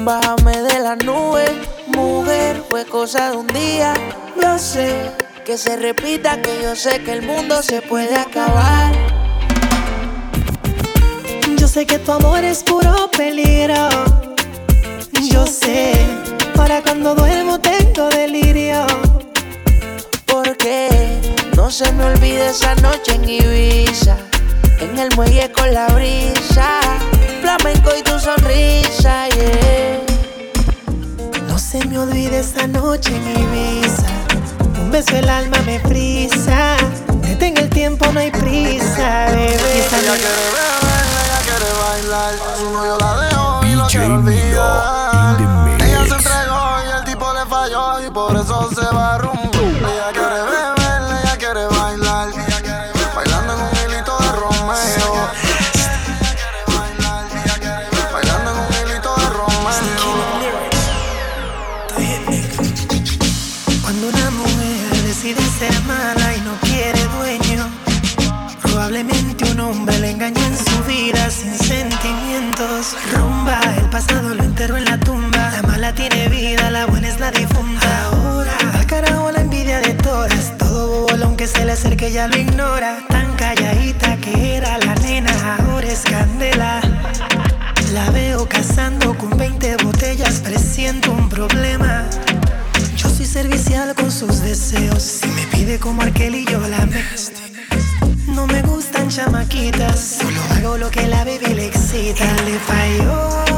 Bájame 0.00 0.62
de 0.62 0.80
la 0.80 0.96
nube, 0.96 1.44
mujer, 1.86 2.62
fue 2.68 2.84
cosa 2.84 3.30
de 3.30 3.36
un 3.36 3.46
día. 3.46 3.94
Yo 4.40 4.58
sé 4.58 5.12
que 5.44 5.56
se 5.56 5.76
repita, 5.76 6.40
que 6.42 6.60
yo 6.62 6.74
sé 6.74 7.02
que 7.04 7.12
el 7.12 7.22
mundo 7.22 7.62
se 7.62 7.82
puede 7.82 8.16
acabar. 8.16 8.92
Yo 11.56 11.68
sé 11.68 11.86
que 11.86 11.98
tu 11.98 12.10
amor 12.10 12.42
es 12.42 12.64
puro 12.64 13.10
peligro. 13.16 13.88
Yo 15.30 15.46
sé, 15.46 15.92
para 16.56 16.82
cuando 16.82 17.14
duermo 17.14 17.60
tengo 17.60 18.08
delirio. 18.08 18.84
Porque 20.26 20.88
no 21.54 21.70
se 21.70 21.92
me 21.92 22.04
olvide 22.04 22.48
esa 22.48 22.74
noche 22.76 23.14
en 23.14 23.28
Ibiza. 23.28 24.16
En 24.80 24.98
el 24.98 25.14
muelle 25.14 25.52
con 25.52 25.72
la 25.72 25.86
brisa. 25.88 26.80
Flamenco 27.42 27.90
y 27.98 28.02
tu 28.02 28.18
sonrisa, 28.18 29.28
yeah. 29.28 30.00
No 31.48 31.58
se 31.58 31.84
me 31.86 31.98
olvide 31.98 32.38
esa 32.40 32.66
noche 32.66 33.10
en 33.14 33.42
Ibiza. 33.42 34.06
Un 34.80 34.90
beso 34.90 35.16
el 35.16 35.28
alma 35.28 35.58
me 35.66 35.80
frisa. 35.80 36.76
Detén 37.22 37.56
el 37.58 37.68
tiempo, 37.68 38.06
no 38.12 38.20
hay 38.20 38.30
prisa, 38.30 39.26
bebé. 39.30 39.52
Ella 39.52 39.88
quiere 39.88 40.12
beber, 40.12 41.04
ella 41.24 41.40
quiere 41.44 41.70
bailar. 41.82 42.34
Su 42.58 42.70
novio 42.70 42.96
la 42.98 43.20
dejó 43.22 43.60
y 43.64 43.90
quiere 43.90 44.08
Milo 44.08 44.18
olvidar. 44.18 45.40
in 45.40 45.78
the 45.78 45.84
Ella 45.84 45.98
se 45.98 46.14
mix. 46.14 46.26
entregó 46.26 46.62
y 46.86 46.98
el 46.98 47.04
tipo 47.04 47.32
le 47.32 47.46
falló 47.46 48.06
y 48.06 48.10
por 48.10 48.36
eso 48.36 48.68
se 48.74 48.94
va 48.94 49.18
rumbo. 49.18 49.31
Rumba, 73.12 73.60
el 73.78 73.88
pasado 73.90 74.34
lo 74.34 74.42
enterró 74.42 74.76
en 74.76 74.84
la 74.84 74.98
tumba. 74.98 75.50
La 75.50 75.62
mala 75.62 75.94
tiene 75.94 76.28
vida, 76.28 76.70
la 76.70 76.86
buena 76.86 77.08
es 77.08 77.18
la 77.18 77.30
difunta. 77.30 78.04
Ahora, 78.06 78.52
al 78.74 78.86
carajo 78.86 79.30
la 79.30 79.40
envidia 79.40 79.80
de 79.80 79.94
todas. 79.94 80.56
Todo 80.58 81.06
bobo, 81.06 81.24
aunque 81.24 81.46
se 81.46 81.64
le 81.64 81.72
acerque, 81.72 82.12
ya 82.12 82.28
lo 82.28 82.36
ignora. 82.36 82.98
Tan 83.08 83.34
calladita 83.36 84.16
que 84.18 84.56
era 84.56 84.78
la 84.78 84.94
nena, 84.96 85.56
ahora 85.56 85.86
es 85.86 86.00
candela. 86.00 86.80
La 87.92 88.10
veo 88.10 88.48
cazando 88.48 89.16
con 89.16 89.36
20 89.36 89.76
botellas, 89.84 90.40
presiento 90.40 91.12
un 91.12 91.28
problema. 91.28 92.04
Yo 92.96 93.08
soy 93.08 93.26
servicial 93.26 93.94
con 93.94 94.10
sus 94.10 94.40
deseos. 94.42 95.02
Si 95.02 95.26
me 95.26 95.46
pide 95.46 95.78
como 95.78 96.02
Arkel 96.02 96.34
y 96.34 96.44
yo 96.44 96.60
la 96.60 96.86
me. 96.86 97.02
No 98.28 98.46
me 98.46 98.62
gustan 98.62 98.81
chamaquitas, 99.14 100.18
solo 100.20 100.40
hago 100.50 100.78
lo 100.78 100.90
que 100.90 101.06
la 101.06 101.24
baby 101.24 101.54
le 101.54 101.66
excita. 101.66 102.24
Le 102.44 102.58
falló 102.58 103.51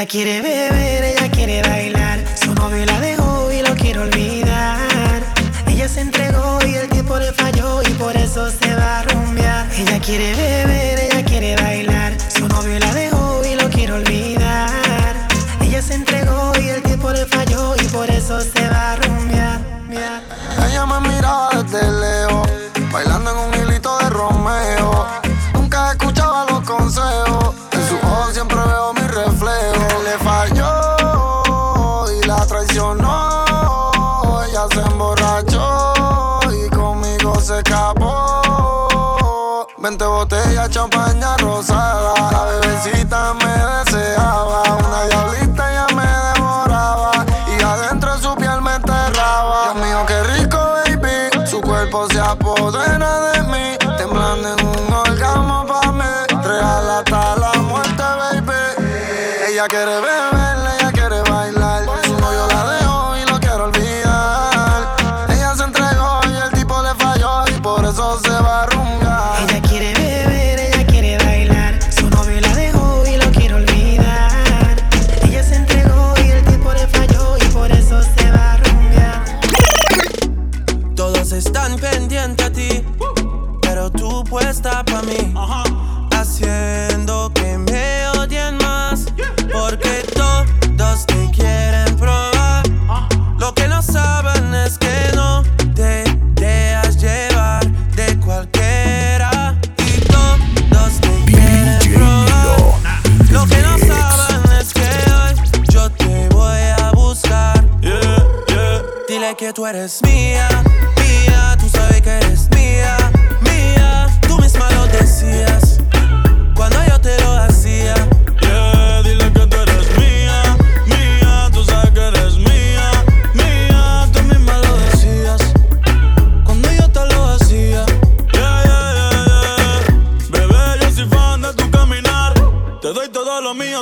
Ella 0.00 0.08
quiere 0.08 0.40
beber, 0.40 1.04
ella 1.04 1.30
quiere 1.30 1.60
bailar. 1.60 2.24
Su 2.42 2.54
novio 2.54 2.86
la 2.86 2.98
dejó 3.00 3.52
y 3.52 3.60
lo 3.60 3.74
quiere 3.74 3.98
olvidar. 3.98 5.20
Ella 5.66 5.88
se 5.90 6.00
entregó 6.00 6.58
y 6.66 6.74
el 6.74 6.88
tipo 6.88 7.18
le 7.18 7.30
falló 7.34 7.82
y 7.82 7.90
por 7.90 8.16
eso 8.16 8.50
se 8.50 8.74
va 8.76 9.00
a 9.00 9.02
rumbear. 9.02 9.66
Ella 9.76 10.00
quiere 10.00 10.34
beber, 10.34 11.00
ella 11.00 11.22
quiere 11.22 11.54
bailar. 11.56 12.16
Su 12.34 12.48
novio 12.48 12.78
la 12.78 12.94
dejó 12.94 13.42
y 13.44 13.56
lo 13.56 13.68
quiere 13.68 13.92
olvidar. 13.92 15.28
Ella 15.60 15.82
se 15.82 15.96
entregó 15.96 16.52
y 16.58 16.70
el 16.70 16.82
tipo 16.82 17.10
le 17.10 17.26
falló 17.26 17.74
y 17.76 17.84
por 17.88 18.08
eso 18.08 18.40
se 18.40 18.68
va 18.70 18.92
a 18.92 18.96
rumbear. 18.96 19.60
Ella 20.66 20.86
me 20.86 21.08
mira 21.10 21.50
desde 21.70 21.99
20 39.90 40.06
botellas, 40.06 40.70
champaña 40.70 41.36
rosada. 41.38 42.19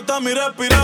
está 0.00 0.20
mi 0.20 0.32
respirar. 0.32 0.77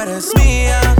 eres 0.00 0.32
mía. 0.36 0.97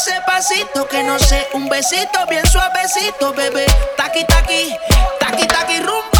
ese 0.00 0.18
pasito 0.22 0.88
que 0.88 1.02
no 1.02 1.18
sé, 1.18 1.46
un 1.52 1.68
besito 1.68 2.24
bien 2.30 2.46
suavecito, 2.46 3.34
bebé. 3.34 3.66
Taqui, 3.98 4.24
taqui, 4.24 4.74
taqui, 5.18 5.46
taqui, 5.46 5.76
rumbo 5.80 6.19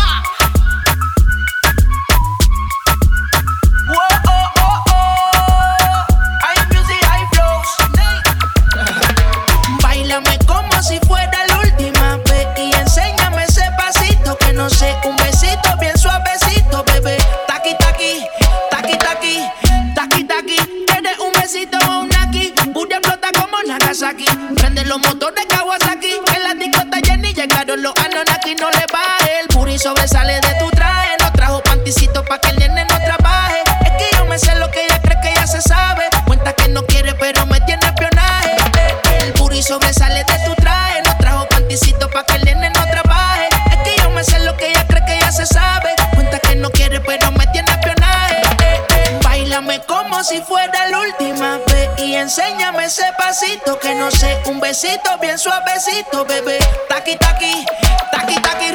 suavecito, 54.75 55.19
bien 55.21 55.39
suavecito, 55.39 56.25
bebé. 56.25 56.59
Taqui, 56.89 57.17
taqui, 57.17 57.65
taqui, 58.13 58.35
taqui, 58.41 58.67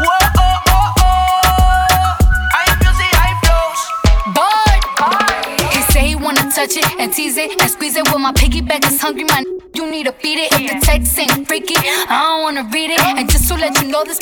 oh, 0.00 0.08
oh, 0.38 0.62
oh. 0.66 1.08
touch 6.54 6.76
it 6.76 6.84
and 6.98 7.12
tease 7.12 7.36
it 7.36 7.60
and 7.60 7.70
squeeze 7.70 7.96
it. 7.96 8.10
When 8.12 8.22
my 8.22 8.32
piggyback 8.32 8.84
is 8.90 9.00
hungry, 9.00 9.24
my 9.24 9.38
n- 9.38 9.58
you 9.74 9.88
need 9.90 10.06
to 10.06 10.12
feed 10.12 10.38
it. 10.38 10.52
If 10.52 10.72
the 10.72 10.86
text 10.86 11.18
ain't 11.18 11.46
freaky, 11.46 11.74
I 11.76 12.08
don't 12.08 12.42
wanna 12.42 12.68
read 12.72 12.90
it. 12.90 13.00
And 13.00 13.30
just 13.30 13.46
to 13.48 13.54
let 13.54 13.80
you 13.80 13.88
know, 13.88 14.02
this 14.04 14.18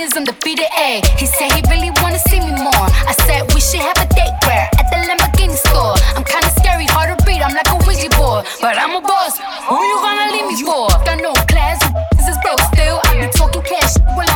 is 0.00 0.16
undefeated. 0.16 0.66
Ayy, 0.76 1.04
he 1.18 1.26
said 1.26 1.52
he 1.52 1.62
really 1.70 1.90
wanna 2.02 2.18
see 2.28 2.40
me 2.40 2.52
more. 2.52 2.88
I 3.08 3.14
said 3.26 3.52
we 3.54 3.60
should 3.60 3.80
have 3.80 3.96
a 3.98 4.06
date 4.14 4.34
where 4.46 4.68
at 4.78 4.86
the 4.90 4.98
Lamborghini 5.08 5.56
store. 5.56 5.96
I'm 6.16 6.24
kinda 6.24 6.50
scary, 6.60 6.86
hard 6.86 7.16
to 7.16 7.16
read. 7.26 7.42
I'm 7.42 7.54
like 7.54 7.68
a 7.68 7.76
Ouija 7.86 8.10
board, 8.16 8.46
but 8.60 8.76
I'm 8.76 8.94
a 8.96 9.00
boss. 9.00 9.38
Who 9.68 9.76
you 9.80 9.96
gonna 10.04 10.32
leave 10.32 10.46
me 10.46 10.56
for? 10.62 10.88
Got 11.06 11.20
no 11.20 11.32
class, 11.48 11.78
this 12.16 12.28
is 12.28 12.36
broke 12.42 12.60
still. 12.72 13.00
I 13.04 13.20
be 13.20 13.28
talking 13.32 13.62
cash 13.62 13.96
while 14.16 14.35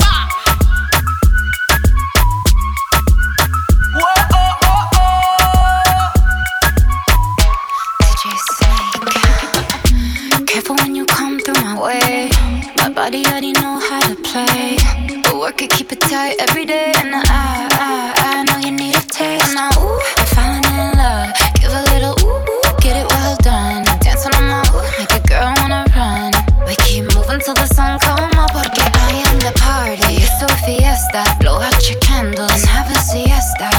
Way. 11.81 12.29
My 12.77 12.89
body 12.89 13.25
already 13.25 13.53
know 13.53 13.79
how 13.89 14.01
to 14.01 14.15
play. 14.29 14.77
But 15.23 15.35
work 15.39 15.61
it, 15.61 15.71
keep 15.71 15.91
it 15.91 15.99
tight 16.01 16.35
every 16.39 16.65
day. 16.65 16.93
And 16.97 17.15
I, 17.15 17.23
I, 17.25 18.13
I 18.29 18.43
know 18.45 18.57
you 18.65 18.71
need 18.71 18.95
a 18.95 19.01
taste. 19.01 19.53
Now, 19.55 19.69
ooh, 19.81 19.99
I'm 20.17 20.27
falling 20.35 20.65
in 20.77 20.89
love. 21.01 21.33
Give 21.57 21.73
a 21.73 21.83
little 21.93 22.15
ooh, 22.21 22.37
ooh, 22.37 22.61
get 22.85 22.95
it 23.01 23.07
well 23.09 23.35
done. 23.41 23.83
Dancing 24.01 24.33
on 24.37 24.45
my 24.45 24.61
ooh, 24.69 24.85
make 24.99 25.13
a 25.17 25.21
girl 25.27 25.53
wanna 25.57 25.83
run. 25.97 26.31
We 26.67 26.75
keep 26.85 27.03
moving 27.15 27.41
till 27.41 27.57
the 27.57 27.67
sun 27.73 27.97
come 27.99 28.29
up. 28.37 28.53
Porque 28.53 28.81
I 29.09 29.25
am 29.25 29.39
the 29.41 29.53
party. 29.57 30.21
It's 30.21 30.41
a 30.45 30.47
fiesta. 30.61 31.25
Blow 31.41 31.57
out 31.57 31.81
your 31.89 31.99
candles 31.99 32.53
and 32.61 32.69
have 32.69 32.89
a 32.93 32.97
siesta. 33.09 33.69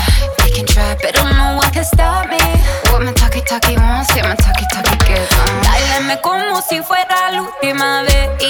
We 0.42 0.50
can 0.50 0.66
try, 0.66 0.96
but 1.00 1.14
no 1.14 1.56
one 1.62 1.70
can 1.70 1.84
stop 1.84 2.28
me. 2.28 2.42
What 2.90 3.02
my 3.02 3.12
talkie 3.12 3.42
talkie 3.42 3.76
wants, 3.76 4.10
yeah, 4.16 4.26
my 4.26 4.34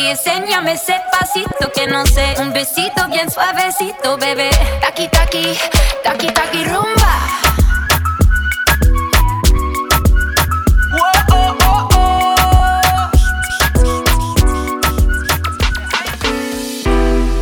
y 0.03 0.07
enséñame 0.09 0.73
ese 0.73 1.01
pasito 1.11 1.71
que 1.73 1.87
no 1.87 2.05
sé, 2.07 2.35
un 2.41 2.53
besito 2.53 3.09
bien 3.09 3.31
suavecito, 3.31 4.17
bebé. 4.17 4.51
Taki 4.81 5.09
taki, 5.09 5.57
taki 6.03 6.27
taki 6.29 6.65
rumba. 6.65 7.13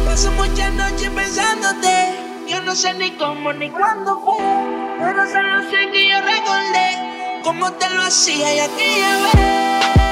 Paso 0.04 0.30
muchas 0.32 0.72
noches 0.74 1.10
pensándote. 1.10 2.46
Yo 2.48 2.60
no 2.62 2.74
sé 2.74 2.92
ni 2.94 3.12
cómo 3.12 3.52
ni 3.52 3.70
cuándo 3.70 4.20
fue. 4.24 4.44
Pero 4.98 5.26
solo 5.32 5.70
sé 5.70 5.90
que 5.92 6.08
yo 6.08 6.20
recordé 6.20 7.40
cómo 7.42 7.72
te 7.72 7.88
lo 7.90 8.02
hacía 8.02 8.54
y 8.54 8.58
aquella 8.60 9.16
vez. 9.34 10.09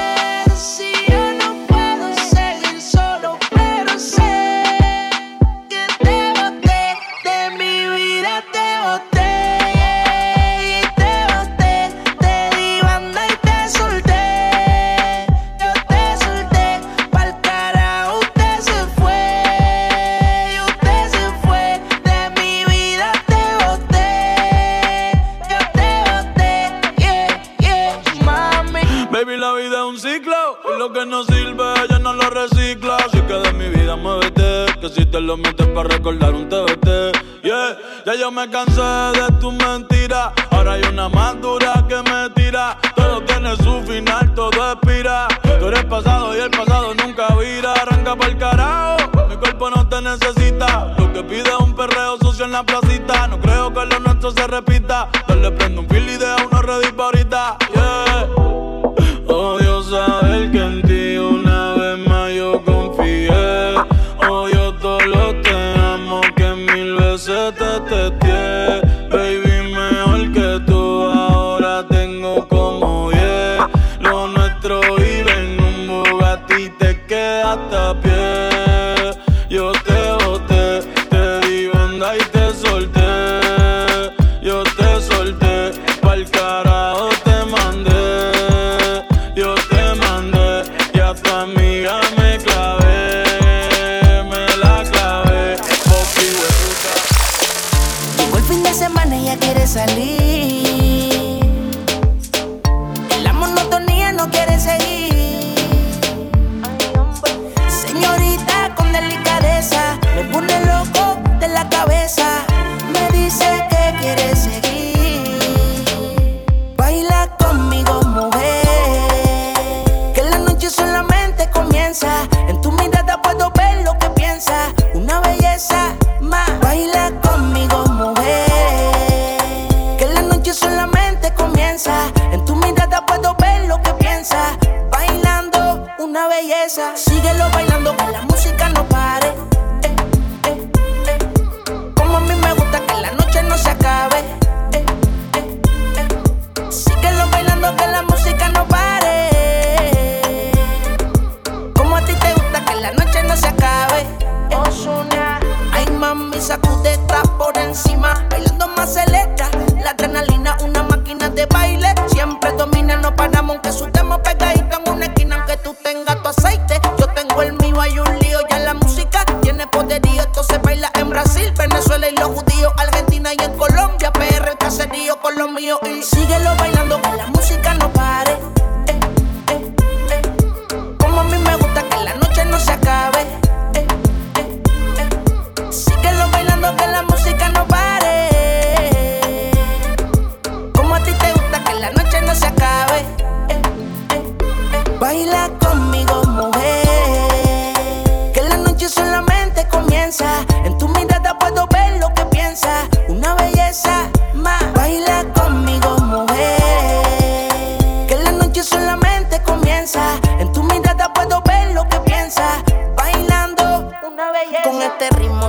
Lo 54.59 54.65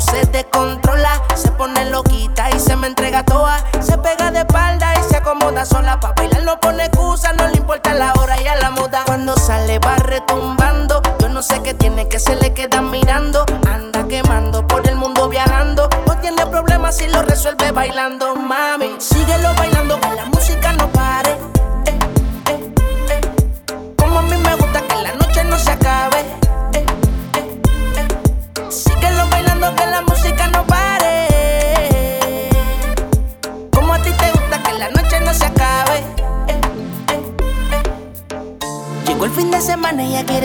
se 0.01 0.25
descontrola. 0.27 1.23
Se 1.35 1.51
pone 1.53 1.91
loquita 1.91 2.51
y 2.51 2.59
se 2.59 2.77
me 2.77 2.87
entrega 2.87 3.25
toa. 3.25 3.59
Se 3.81 3.99
pega 3.99 4.31
de 4.31 4.41
espalda 4.41 4.95
y 4.99 5.11
se 5.11 5.17
acomoda 5.17 5.65
sola. 5.65 6.01
Pa' 6.01 6.13
bailar 6.13 6.43
no 6.45 6.59
pone 6.61 6.85
excusa, 6.87 7.33
no 7.33 7.49
le 7.49 7.57
importa 7.57 7.95
la 7.95 8.13
hora 8.15 8.41
y 8.41 8.47
a 8.47 8.57
la 8.57 8.71
moda. 8.71 9.03
Cuando 9.07 9.37
sale 9.37 9.79
va 9.79 9.97
retumbando. 9.97 11.03
Yo 11.21 11.29
no 11.29 11.43
sé 11.43 11.63
qué 11.63 11.75
tiene 11.75 12.09
que 12.09 12.19
se 12.19 12.37
le 12.37 12.53
queda 12.55 12.81
mirando. 12.81 13.45
Anda 13.69 14.07
quemando 14.09 14.67
por 14.67 14.87
el 14.89 14.97
mundo 14.97 15.29
viajando. 15.29 15.89
No 16.07 16.17
tiene 16.19 16.47
problemas 16.47 16.97
si 16.97 17.07
lo 17.09 17.23
resuelve 17.23 17.71
bailando, 17.73 18.35
mami. 18.37 18.97
Síguelo 18.99 19.50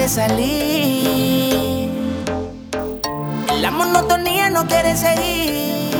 salir. 0.07 1.89
La 3.61 3.71
monotonía 3.71 4.49
no 4.49 4.65
quiere 4.67 4.95
seguir. 4.95 5.91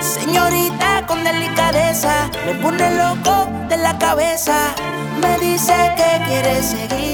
Señorita 0.00 1.06
con 1.06 1.24
delicadeza, 1.24 2.30
me 2.46 2.54
pone 2.54 2.90
loco 2.96 3.48
de 3.68 3.76
la 3.78 3.98
cabeza. 3.98 4.74
Me 5.20 5.38
dice 5.38 5.74
que 5.96 6.24
quiere 6.26 6.62
seguir. 6.62 7.13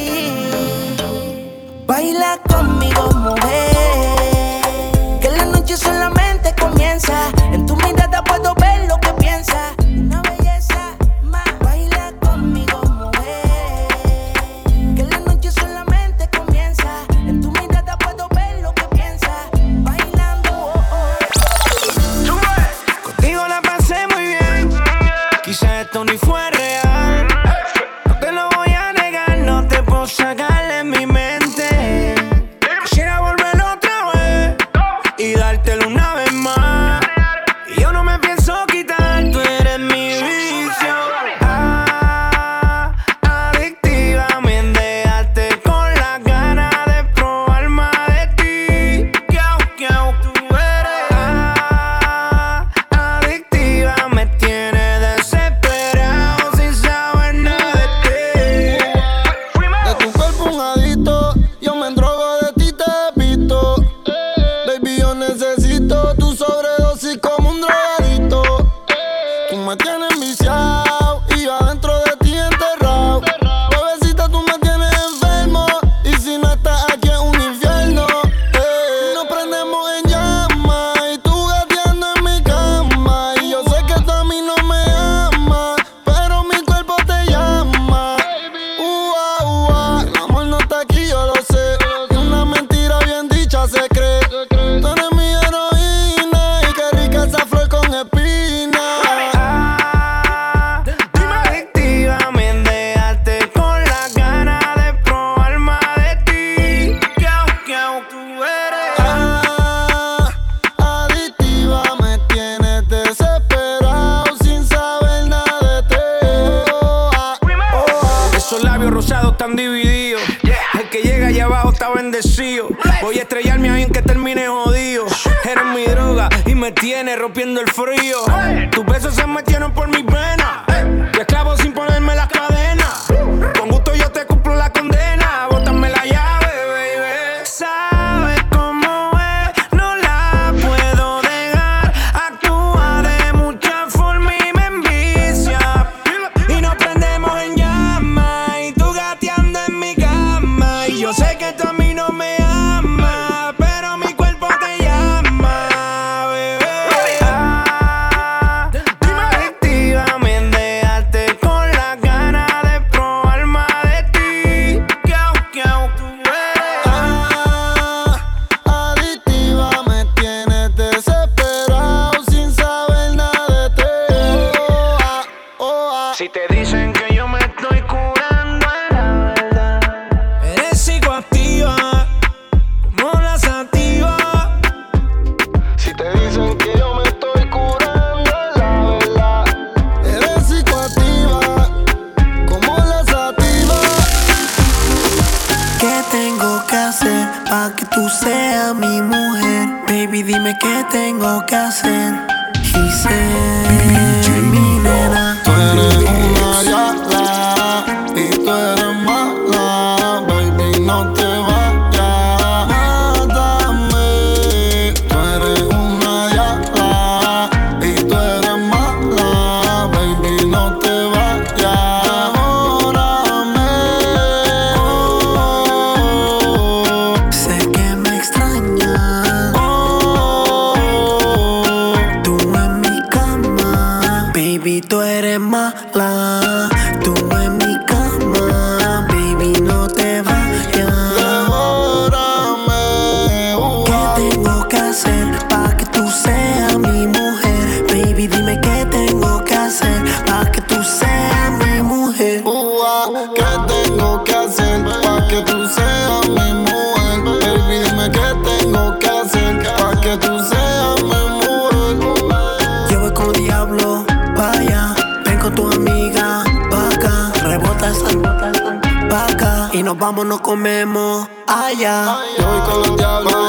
comemos 270.61 271.26
allá. 271.46 272.18
Yo 272.38 272.46
voy 272.46 272.61
con 272.61 272.82
los 272.82 272.96
diablos 272.98 273.40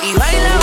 Y 0.00 0.14
baila 0.14 0.61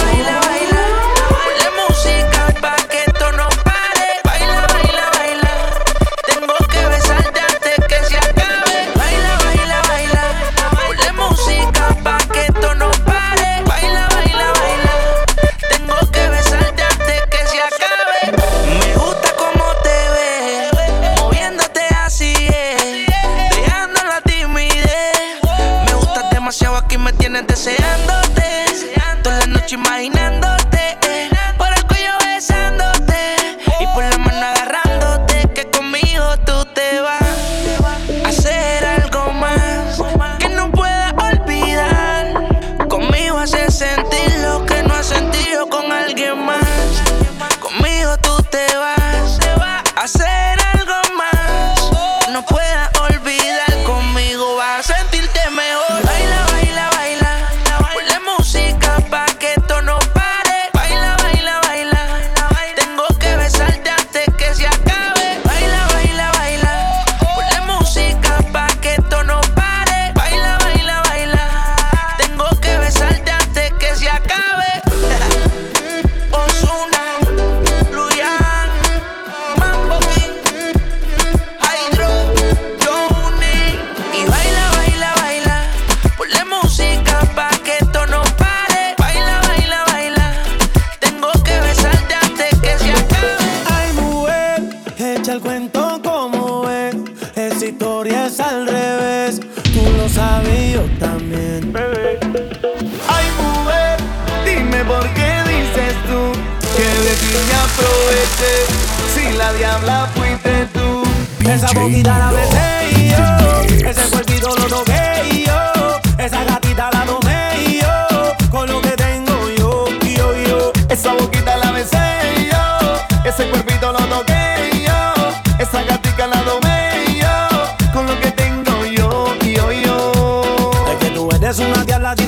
Si 109.14 109.38
la 109.38 109.54
diabla 109.54 110.08
fuiste 110.16 110.68
tú. 110.74 111.04
Esa 111.50 111.72
boquita 111.74 112.18
la 112.18 112.32
besé 112.32 112.59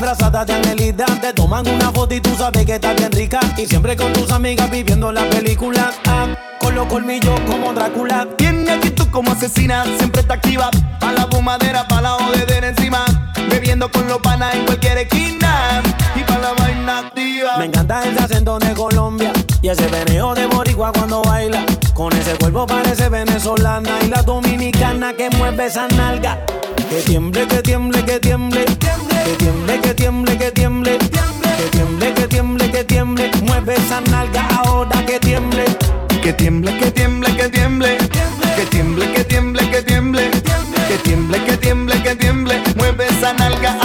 disfrazada 0.01 0.43
de 0.43 0.53
angelita, 0.53 1.05
te 1.21 1.31
toman 1.31 1.67
una 1.67 1.91
foto 1.91 2.15
y 2.15 2.21
tú 2.21 2.35
sabes 2.35 2.65
que 2.65 2.73
estás 2.73 2.95
bien 2.95 3.11
rica, 3.11 3.39
y 3.55 3.67
siempre 3.67 3.95
con 3.95 4.11
tus 4.13 4.31
amigas 4.31 4.67
viviendo 4.71 5.11
la 5.11 5.29
película, 5.29 5.93
ah, 6.07 6.25
con 6.59 6.73
los 6.73 6.87
colmillos 6.87 7.39
como 7.41 7.71
Drácula. 7.71 8.27
Tiene 8.35 8.71
actitud 8.71 9.07
como 9.11 9.31
asesina, 9.31 9.83
siempre 9.99 10.21
está 10.21 10.33
activa. 10.35 10.71
Pa' 10.99 11.11
la 11.11 11.27
fumadera, 11.27 11.87
pa' 11.87 12.01
la 12.01 12.09
jodedera 12.13 12.69
encima. 12.69 13.05
Bebiendo 13.47 13.91
con 13.91 14.07
los 14.07 14.17
panas 14.17 14.55
en 14.55 14.65
cualquier 14.65 14.97
esquina. 14.97 15.83
Y 16.15 16.23
pa' 16.23 16.39
la 16.39 16.53
vaina 16.53 16.99
activa. 16.99 17.57
Me 17.59 17.65
encanta 17.65 18.01
ese 18.01 18.23
acento 18.23 18.57
de 18.57 18.73
Colombia 18.73 19.31
y 19.61 19.69
ese 19.69 19.87
veneo 19.87 20.33
de 20.33 20.47
boricua 20.47 20.91
cuando 20.93 21.21
baila. 21.21 21.63
Con 21.93 22.11
ese 22.13 22.35
cuerpo 22.37 22.65
parece 22.65 23.07
venezolana 23.07 23.99
y 24.03 24.07
la 24.07 24.23
dominicana 24.23 25.13
que 25.13 25.29
mueve 25.37 25.67
esa 25.67 25.87
nalga. 25.89 26.43
Que 26.89 27.01
tiemble, 27.01 27.47
que 27.47 27.61
tiemble, 27.61 28.03
que 28.03 28.19
tiemble. 28.19 28.65
Que 29.23 29.35
tiemble, 29.37 29.79
que 29.81 29.93
tiemble, 29.93 30.37
que 30.37 30.51
tiemble. 30.51 30.97
Que 30.97 31.69
tiemble, 31.71 32.13
que 32.13 32.27
tiemble, 32.27 32.71
que 32.71 32.83
tiemble. 32.83 33.31
Mueve 33.43 33.75
esa 33.75 34.01
nalga 34.01 34.47
ahora 34.57 35.05
que 35.05 35.19
tiemble. 35.19 35.65
Que 36.23 36.33
tiemble, 36.33 36.77
que 36.79 36.91
tiemble, 36.91 37.35
que 37.35 37.49
tiemble. 37.49 37.97
Que 38.55 38.65
tiemble, 38.65 39.13
que 39.13 39.23
tiemble, 39.23 39.69
que 39.69 39.81
tiemble. 39.83 40.31
Que 40.87 40.97
tiemble, 41.03 41.43
que 41.45 41.57
tiemble, 41.57 42.03
que 42.03 42.15
tiemble. 42.15 42.63
Mueve 42.75 43.07
esa 43.07 43.33
nalga 43.33 43.77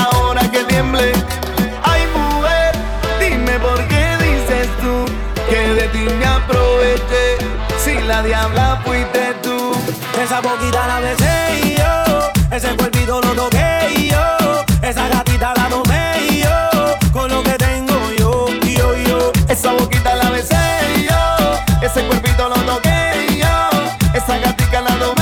esa 24.27 24.39
gatica 24.39 24.81
la 24.81 25.15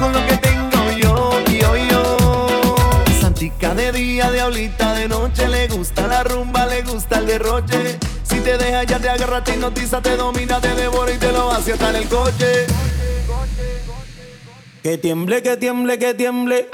con 0.00 0.12
lo 0.12 0.26
que 0.26 0.36
tengo 0.38 0.90
yo, 1.00 1.44
yo, 1.46 1.76
yo. 1.76 2.16
Santica 3.20 3.74
de 3.74 3.92
día, 3.92 4.30
diablita 4.32 4.94
de 4.94 5.08
noche, 5.08 5.48
le 5.48 5.68
gusta 5.68 6.06
la 6.08 6.24
rumba, 6.24 6.66
le 6.66 6.82
gusta 6.82 7.18
el 7.18 7.26
derroche. 7.26 7.98
Si 8.24 8.40
te 8.40 8.58
deja 8.58 8.82
ya 8.82 8.98
te 8.98 9.08
agarra, 9.08 9.44
te 9.44 9.52
hipnotiza, 9.54 10.00
te 10.00 10.16
domina, 10.16 10.60
te 10.60 10.74
devora 10.74 11.12
y 11.12 11.18
te 11.18 11.30
lo 11.30 11.52
hace 11.52 11.72
hasta 11.72 11.90
en 11.90 11.96
el 11.96 12.08
coche. 12.08 12.66
Que 14.82 14.98
tiemble, 14.98 15.42
que 15.42 15.56
tiemble, 15.56 15.98
que 15.98 16.14
tiemble. 16.14 16.68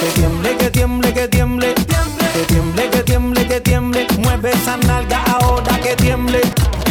Que 0.00 0.20
tiemble, 0.20 0.56
que 0.56 0.70
tiemble, 0.70 1.14
que 1.14 1.28
tiemble. 1.28 1.74
Que 1.74 2.44
tiemble, 2.44 2.90
que 2.90 3.02
tiemble, 3.02 3.46
que 3.46 3.60
tiemble. 3.60 4.06
Mueve 4.18 4.50
esa 4.50 4.76
nalga 4.76 5.22
ahora 5.24 5.78
que 5.80 5.96
tiemble. 5.96 6.40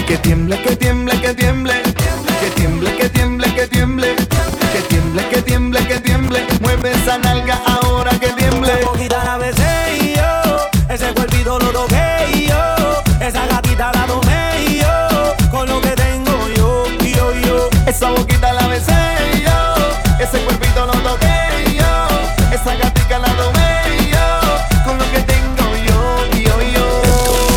Que 0.07 0.17
tiemble, 0.17 0.59
que 0.61 0.75
tiemble, 0.75 1.21
que 1.21 1.33
tiemble. 1.35 1.98
Que 2.39 2.49
tiemble, 2.51 2.95
que 2.95 3.09
tiemble, 3.09 3.53
que 3.53 3.67
tiemble. 3.67 4.15
Que 4.15 4.81
tiemble, 4.87 5.27
que 5.27 5.41
tiemble, 5.41 5.87
que 5.87 5.99
tiemble. 5.99 6.47
Mueve 6.61 6.93
esa 6.93 7.17
nalga 7.17 7.59
ahora 7.65 8.11
que 8.11 8.29
tiemble. 8.29 8.71
Esa 8.71 8.85
boquita 8.85 9.23
la 9.25 9.37
besé 9.37 9.97
y 10.01 10.15
yo, 10.15 10.69
ese 10.89 11.13
cuerpito 11.13 11.59
lo 11.59 11.69
toqué 11.71 12.31
y 12.33 12.47
yo, 12.47 13.03
esa 13.19 13.45
gatita 13.45 13.91
la 13.93 14.05
tomé 14.05 14.65
y 14.67 14.79
yo, 14.79 15.35
con 15.51 15.67
lo 15.67 15.81
que 15.81 15.89
tengo 15.89 16.47
yo, 16.55 16.85
yo, 16.99 17.33
yo. 17.45 17.69
Esa 17.85 18.11
boquita 18.11 18.53
la 18.53 18.67
besé 18.67 18.93
y 19.35 19.41
yo, 19.41 19.75
ese 20.19 20.39
cuerpito 20.39 20.85
lo 20.85 20.93
toqué 20.93 21.35
y 21.67 21.75
yo, 21.75 22.07
esa 22.53 22.75
gatica 22.75 23.19
la 23.19 23.33
domé 23.33 23.81
y 24.01 24.11
yo, 24.11 24.85
con 24.85 24.97
lo 24.97 25.11
que 25.11 25.19
tengo 25.23 25.75
yo, 25.87 26.25
yo, 26.39 26.61
yo. 26.73 27.01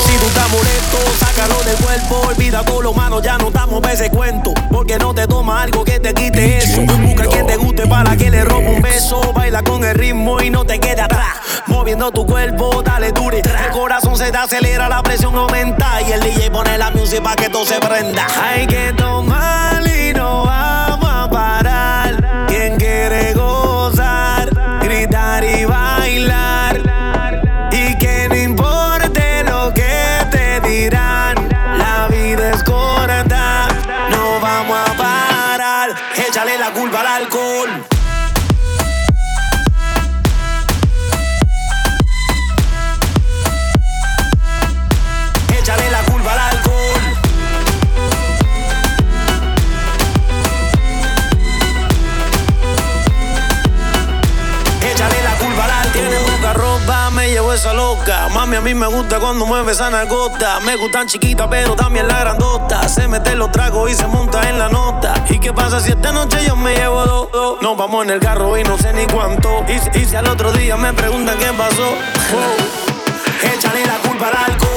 Si 0.07 0.19
tú 0.19 0.27
estás 0.27 0.51
molesto, 0.51 0.99
sácalo 1.21 1.63
del 1.63 1.77
cuerpo, 1.77 2.29
olvida 2.29 2.65
todo 2.65 2.83
lo 2.83 2.93
malo, 2.93 3.23
ya 3.23 3.39
no 3.39 3.51
pa' 3.53 3.93
ese 3.93 4.09
cuento, 4.11 4.55
porque 4.83 4.99
no 4.99 5.15
te 5.15 5.29
toma 5.29 5.63
algo 5.63 5.85
que 5.85 6.01
te 6.01 6.13
quite 6.13 6.59
eso. 6.59 6.81
Busca 6.81 7.25
quien 7.27 7.47
te 7.47 7.57
guste 7.57 7.87
para 7.87 8.17
que 8.17 8.29
le 8.33 8.45
robe 8.45 8.69
un 8.69 8.83
beso, 8.83 9.33
baila 9.33 9.63
con 9.63 9.85
el 9.85 9.95
ritmo 9.95 10.41
y 10.41 10.51
no 10.51 10.65
te 10.65 10.81
quede 10.81 11.01
atrás. 11.01 11.37
Moviendo 11.69 12.11
tu 12.11 12.27
cuerpo, 12.27 12.83
dale 12.83 13.13
dure. 13.13 13.39
El 13.39 13.71
corazón 13.71 14.17
se 14.17 14.33
te 14.33 14.39
acelera, 14.39 14.89
la 14.89 15.01
presión 15.05 15.37
aumenta 15.37 16.03
y 16.03 16.11
el 16.11 16.21
DJ 16.21 16.51
pone 16.51 16.77
la 16.79 16.91
música 16.91 17.23
para 17.23 17.37
que 17.37 17.49
todo 17.49 17.65
se 17.65 17.79
prenda. 17.79 18.27
Hay 18.43 18.67
que 18.67 18.93
tomar 18.97 19.87
y 19.87 20.13
no 20.15 20.47
vamos 20.47 21.09
a 21.09 21.31
parar. 21.31 22.47
Quien 22.49 22.77
quiere 22.77 23.35
gozar, 23.35 24.51
gritar 24.83 25.45
y 25.45 25.65
bailar. 25.65 25.82
Mami, 58.35 58.57
a 58.57 58.61
mí 58.63 58.75
me 58.75 58.87
gusta 58.87 59.19
cuando 59.19 59.45
mueve 59.45 59.73
esa 59.73 59.91
nalgota. 59.91 60.61
Me 60.61 60.77
gustan 60.77 61.07
chiquitas, 61.07 61.49
pero 61.51 61.77
también 61.77 62.09
la 62.09 62.21
grandota. 62.21 62.89
Se 62.89 63.07
mete 63.07 63.35
los 63.37 63.53
tragos 63.53 63.91
y 63.91 63.95
se 63.95 64.07
monta 64.07 64.49
en 64.49 64.59
la 64.59 64.69
nota. 64.69 65.15
¿Y 65.29 65.39
qué 65.39 65.53
pasa 65.53 65.81
si 65.81 65.91
esta 65.91 66.13
noche 66.13 66.39
yo 66.47 66.57
me 66.57 66.75
llevo 66.75 67.05
dos? 67.05 67.33
dos? 67.33 67.63
Nos 67.63 67.77
vamos 67.77 68.05
en 68.05 68.11
el 68.11 68.21
carro 68.21 68.57
y 68.57 68.65
no 68.65 68.79
sé 68.79 68.93
ni 68.95 69.07
cuánto. 69.07 69.65
Y, 69.69 69.99
y 69.99 70.05
si 70.07 70.17
al 70.17 70.29
otro 70.29 70.51
día 70.53 70.77
me 70.77 70.93
preguntan 70.95 71.37
qué 71.39 71.53
pasó, 71.53 71.91
wow. 72.33 73.53
échale 73.55 73.87
la 73.87 73.99
culpa 74.09 74.29
al 74.29 74.53
alcohol. 74.53 74.72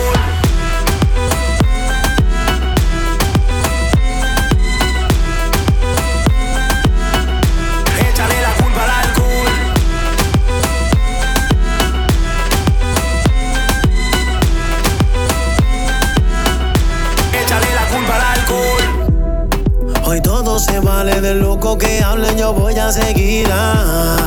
Vale 21.06 21.22
de 21.22 21.36
loco 21.36 21.78
que 21.78 22.02
hablen, 22.04 22.36
yo 22.38 22.54
voy 22.54 22.76
a 22.78 22.92
seguir. 22.92 23.48
ah. 23.52 24.18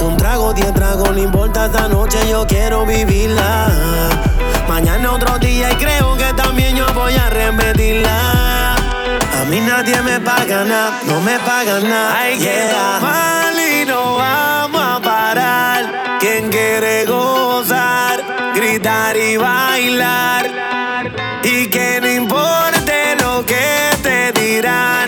Un 0.00 0.16
trago, 0.16 0.52
diez 0.52 0.72
tragos, 0.72 1.10
no 1.10 1.18
importa 1.18 1.66
esta 1.66 1.88
noche, 1.88 2.18
yo 2.28 2.46
quiero 2.46 2.86
vivirla. 2.86 3.68
Mañana 4.68 5.12
otro 5.12 5.38
día 5.38 5.70
y 5.72 5.74
creo 5.76 6.16
que 6.16 6.32
también 6.34 6.74
yo 6.76 6.86
voy 6.94 7.12
a 7.14 7.28
repetirla. 7.28 8.74
A 8.74 9.44
mí 9.48 9.60
nadie 9.60 10.00
me 10.02 10.20
paga 10.20 10.64
nada, 10.64 11.00
no 11.06 11.20
me 11.20 11.38
pagan 11.40 11.88
nada. 11.88 12.18
Hay 12.18 12.38
que 12.38 12.60
tomar 12.70 13.52
y 13.54 13.84
no 13.84 14.16
vamos 14.16 14.82
a 14.82 15.00
parar. 15.02 16.18
Quien 16.18 16.48
quiere 16.50 17.04
gozar, 17.04 18.22
gritar 18.54 19.16
y 19.16 19.36
bailar. 19.36 20.50
Y 21.44 21.66
que 21.66 22.00
no 22.00 22.08
importe 22.08 23.16
lo 23.20 23.44
que 23.44 23.90
te 24.02 24.32
dirán, 24.40 25.06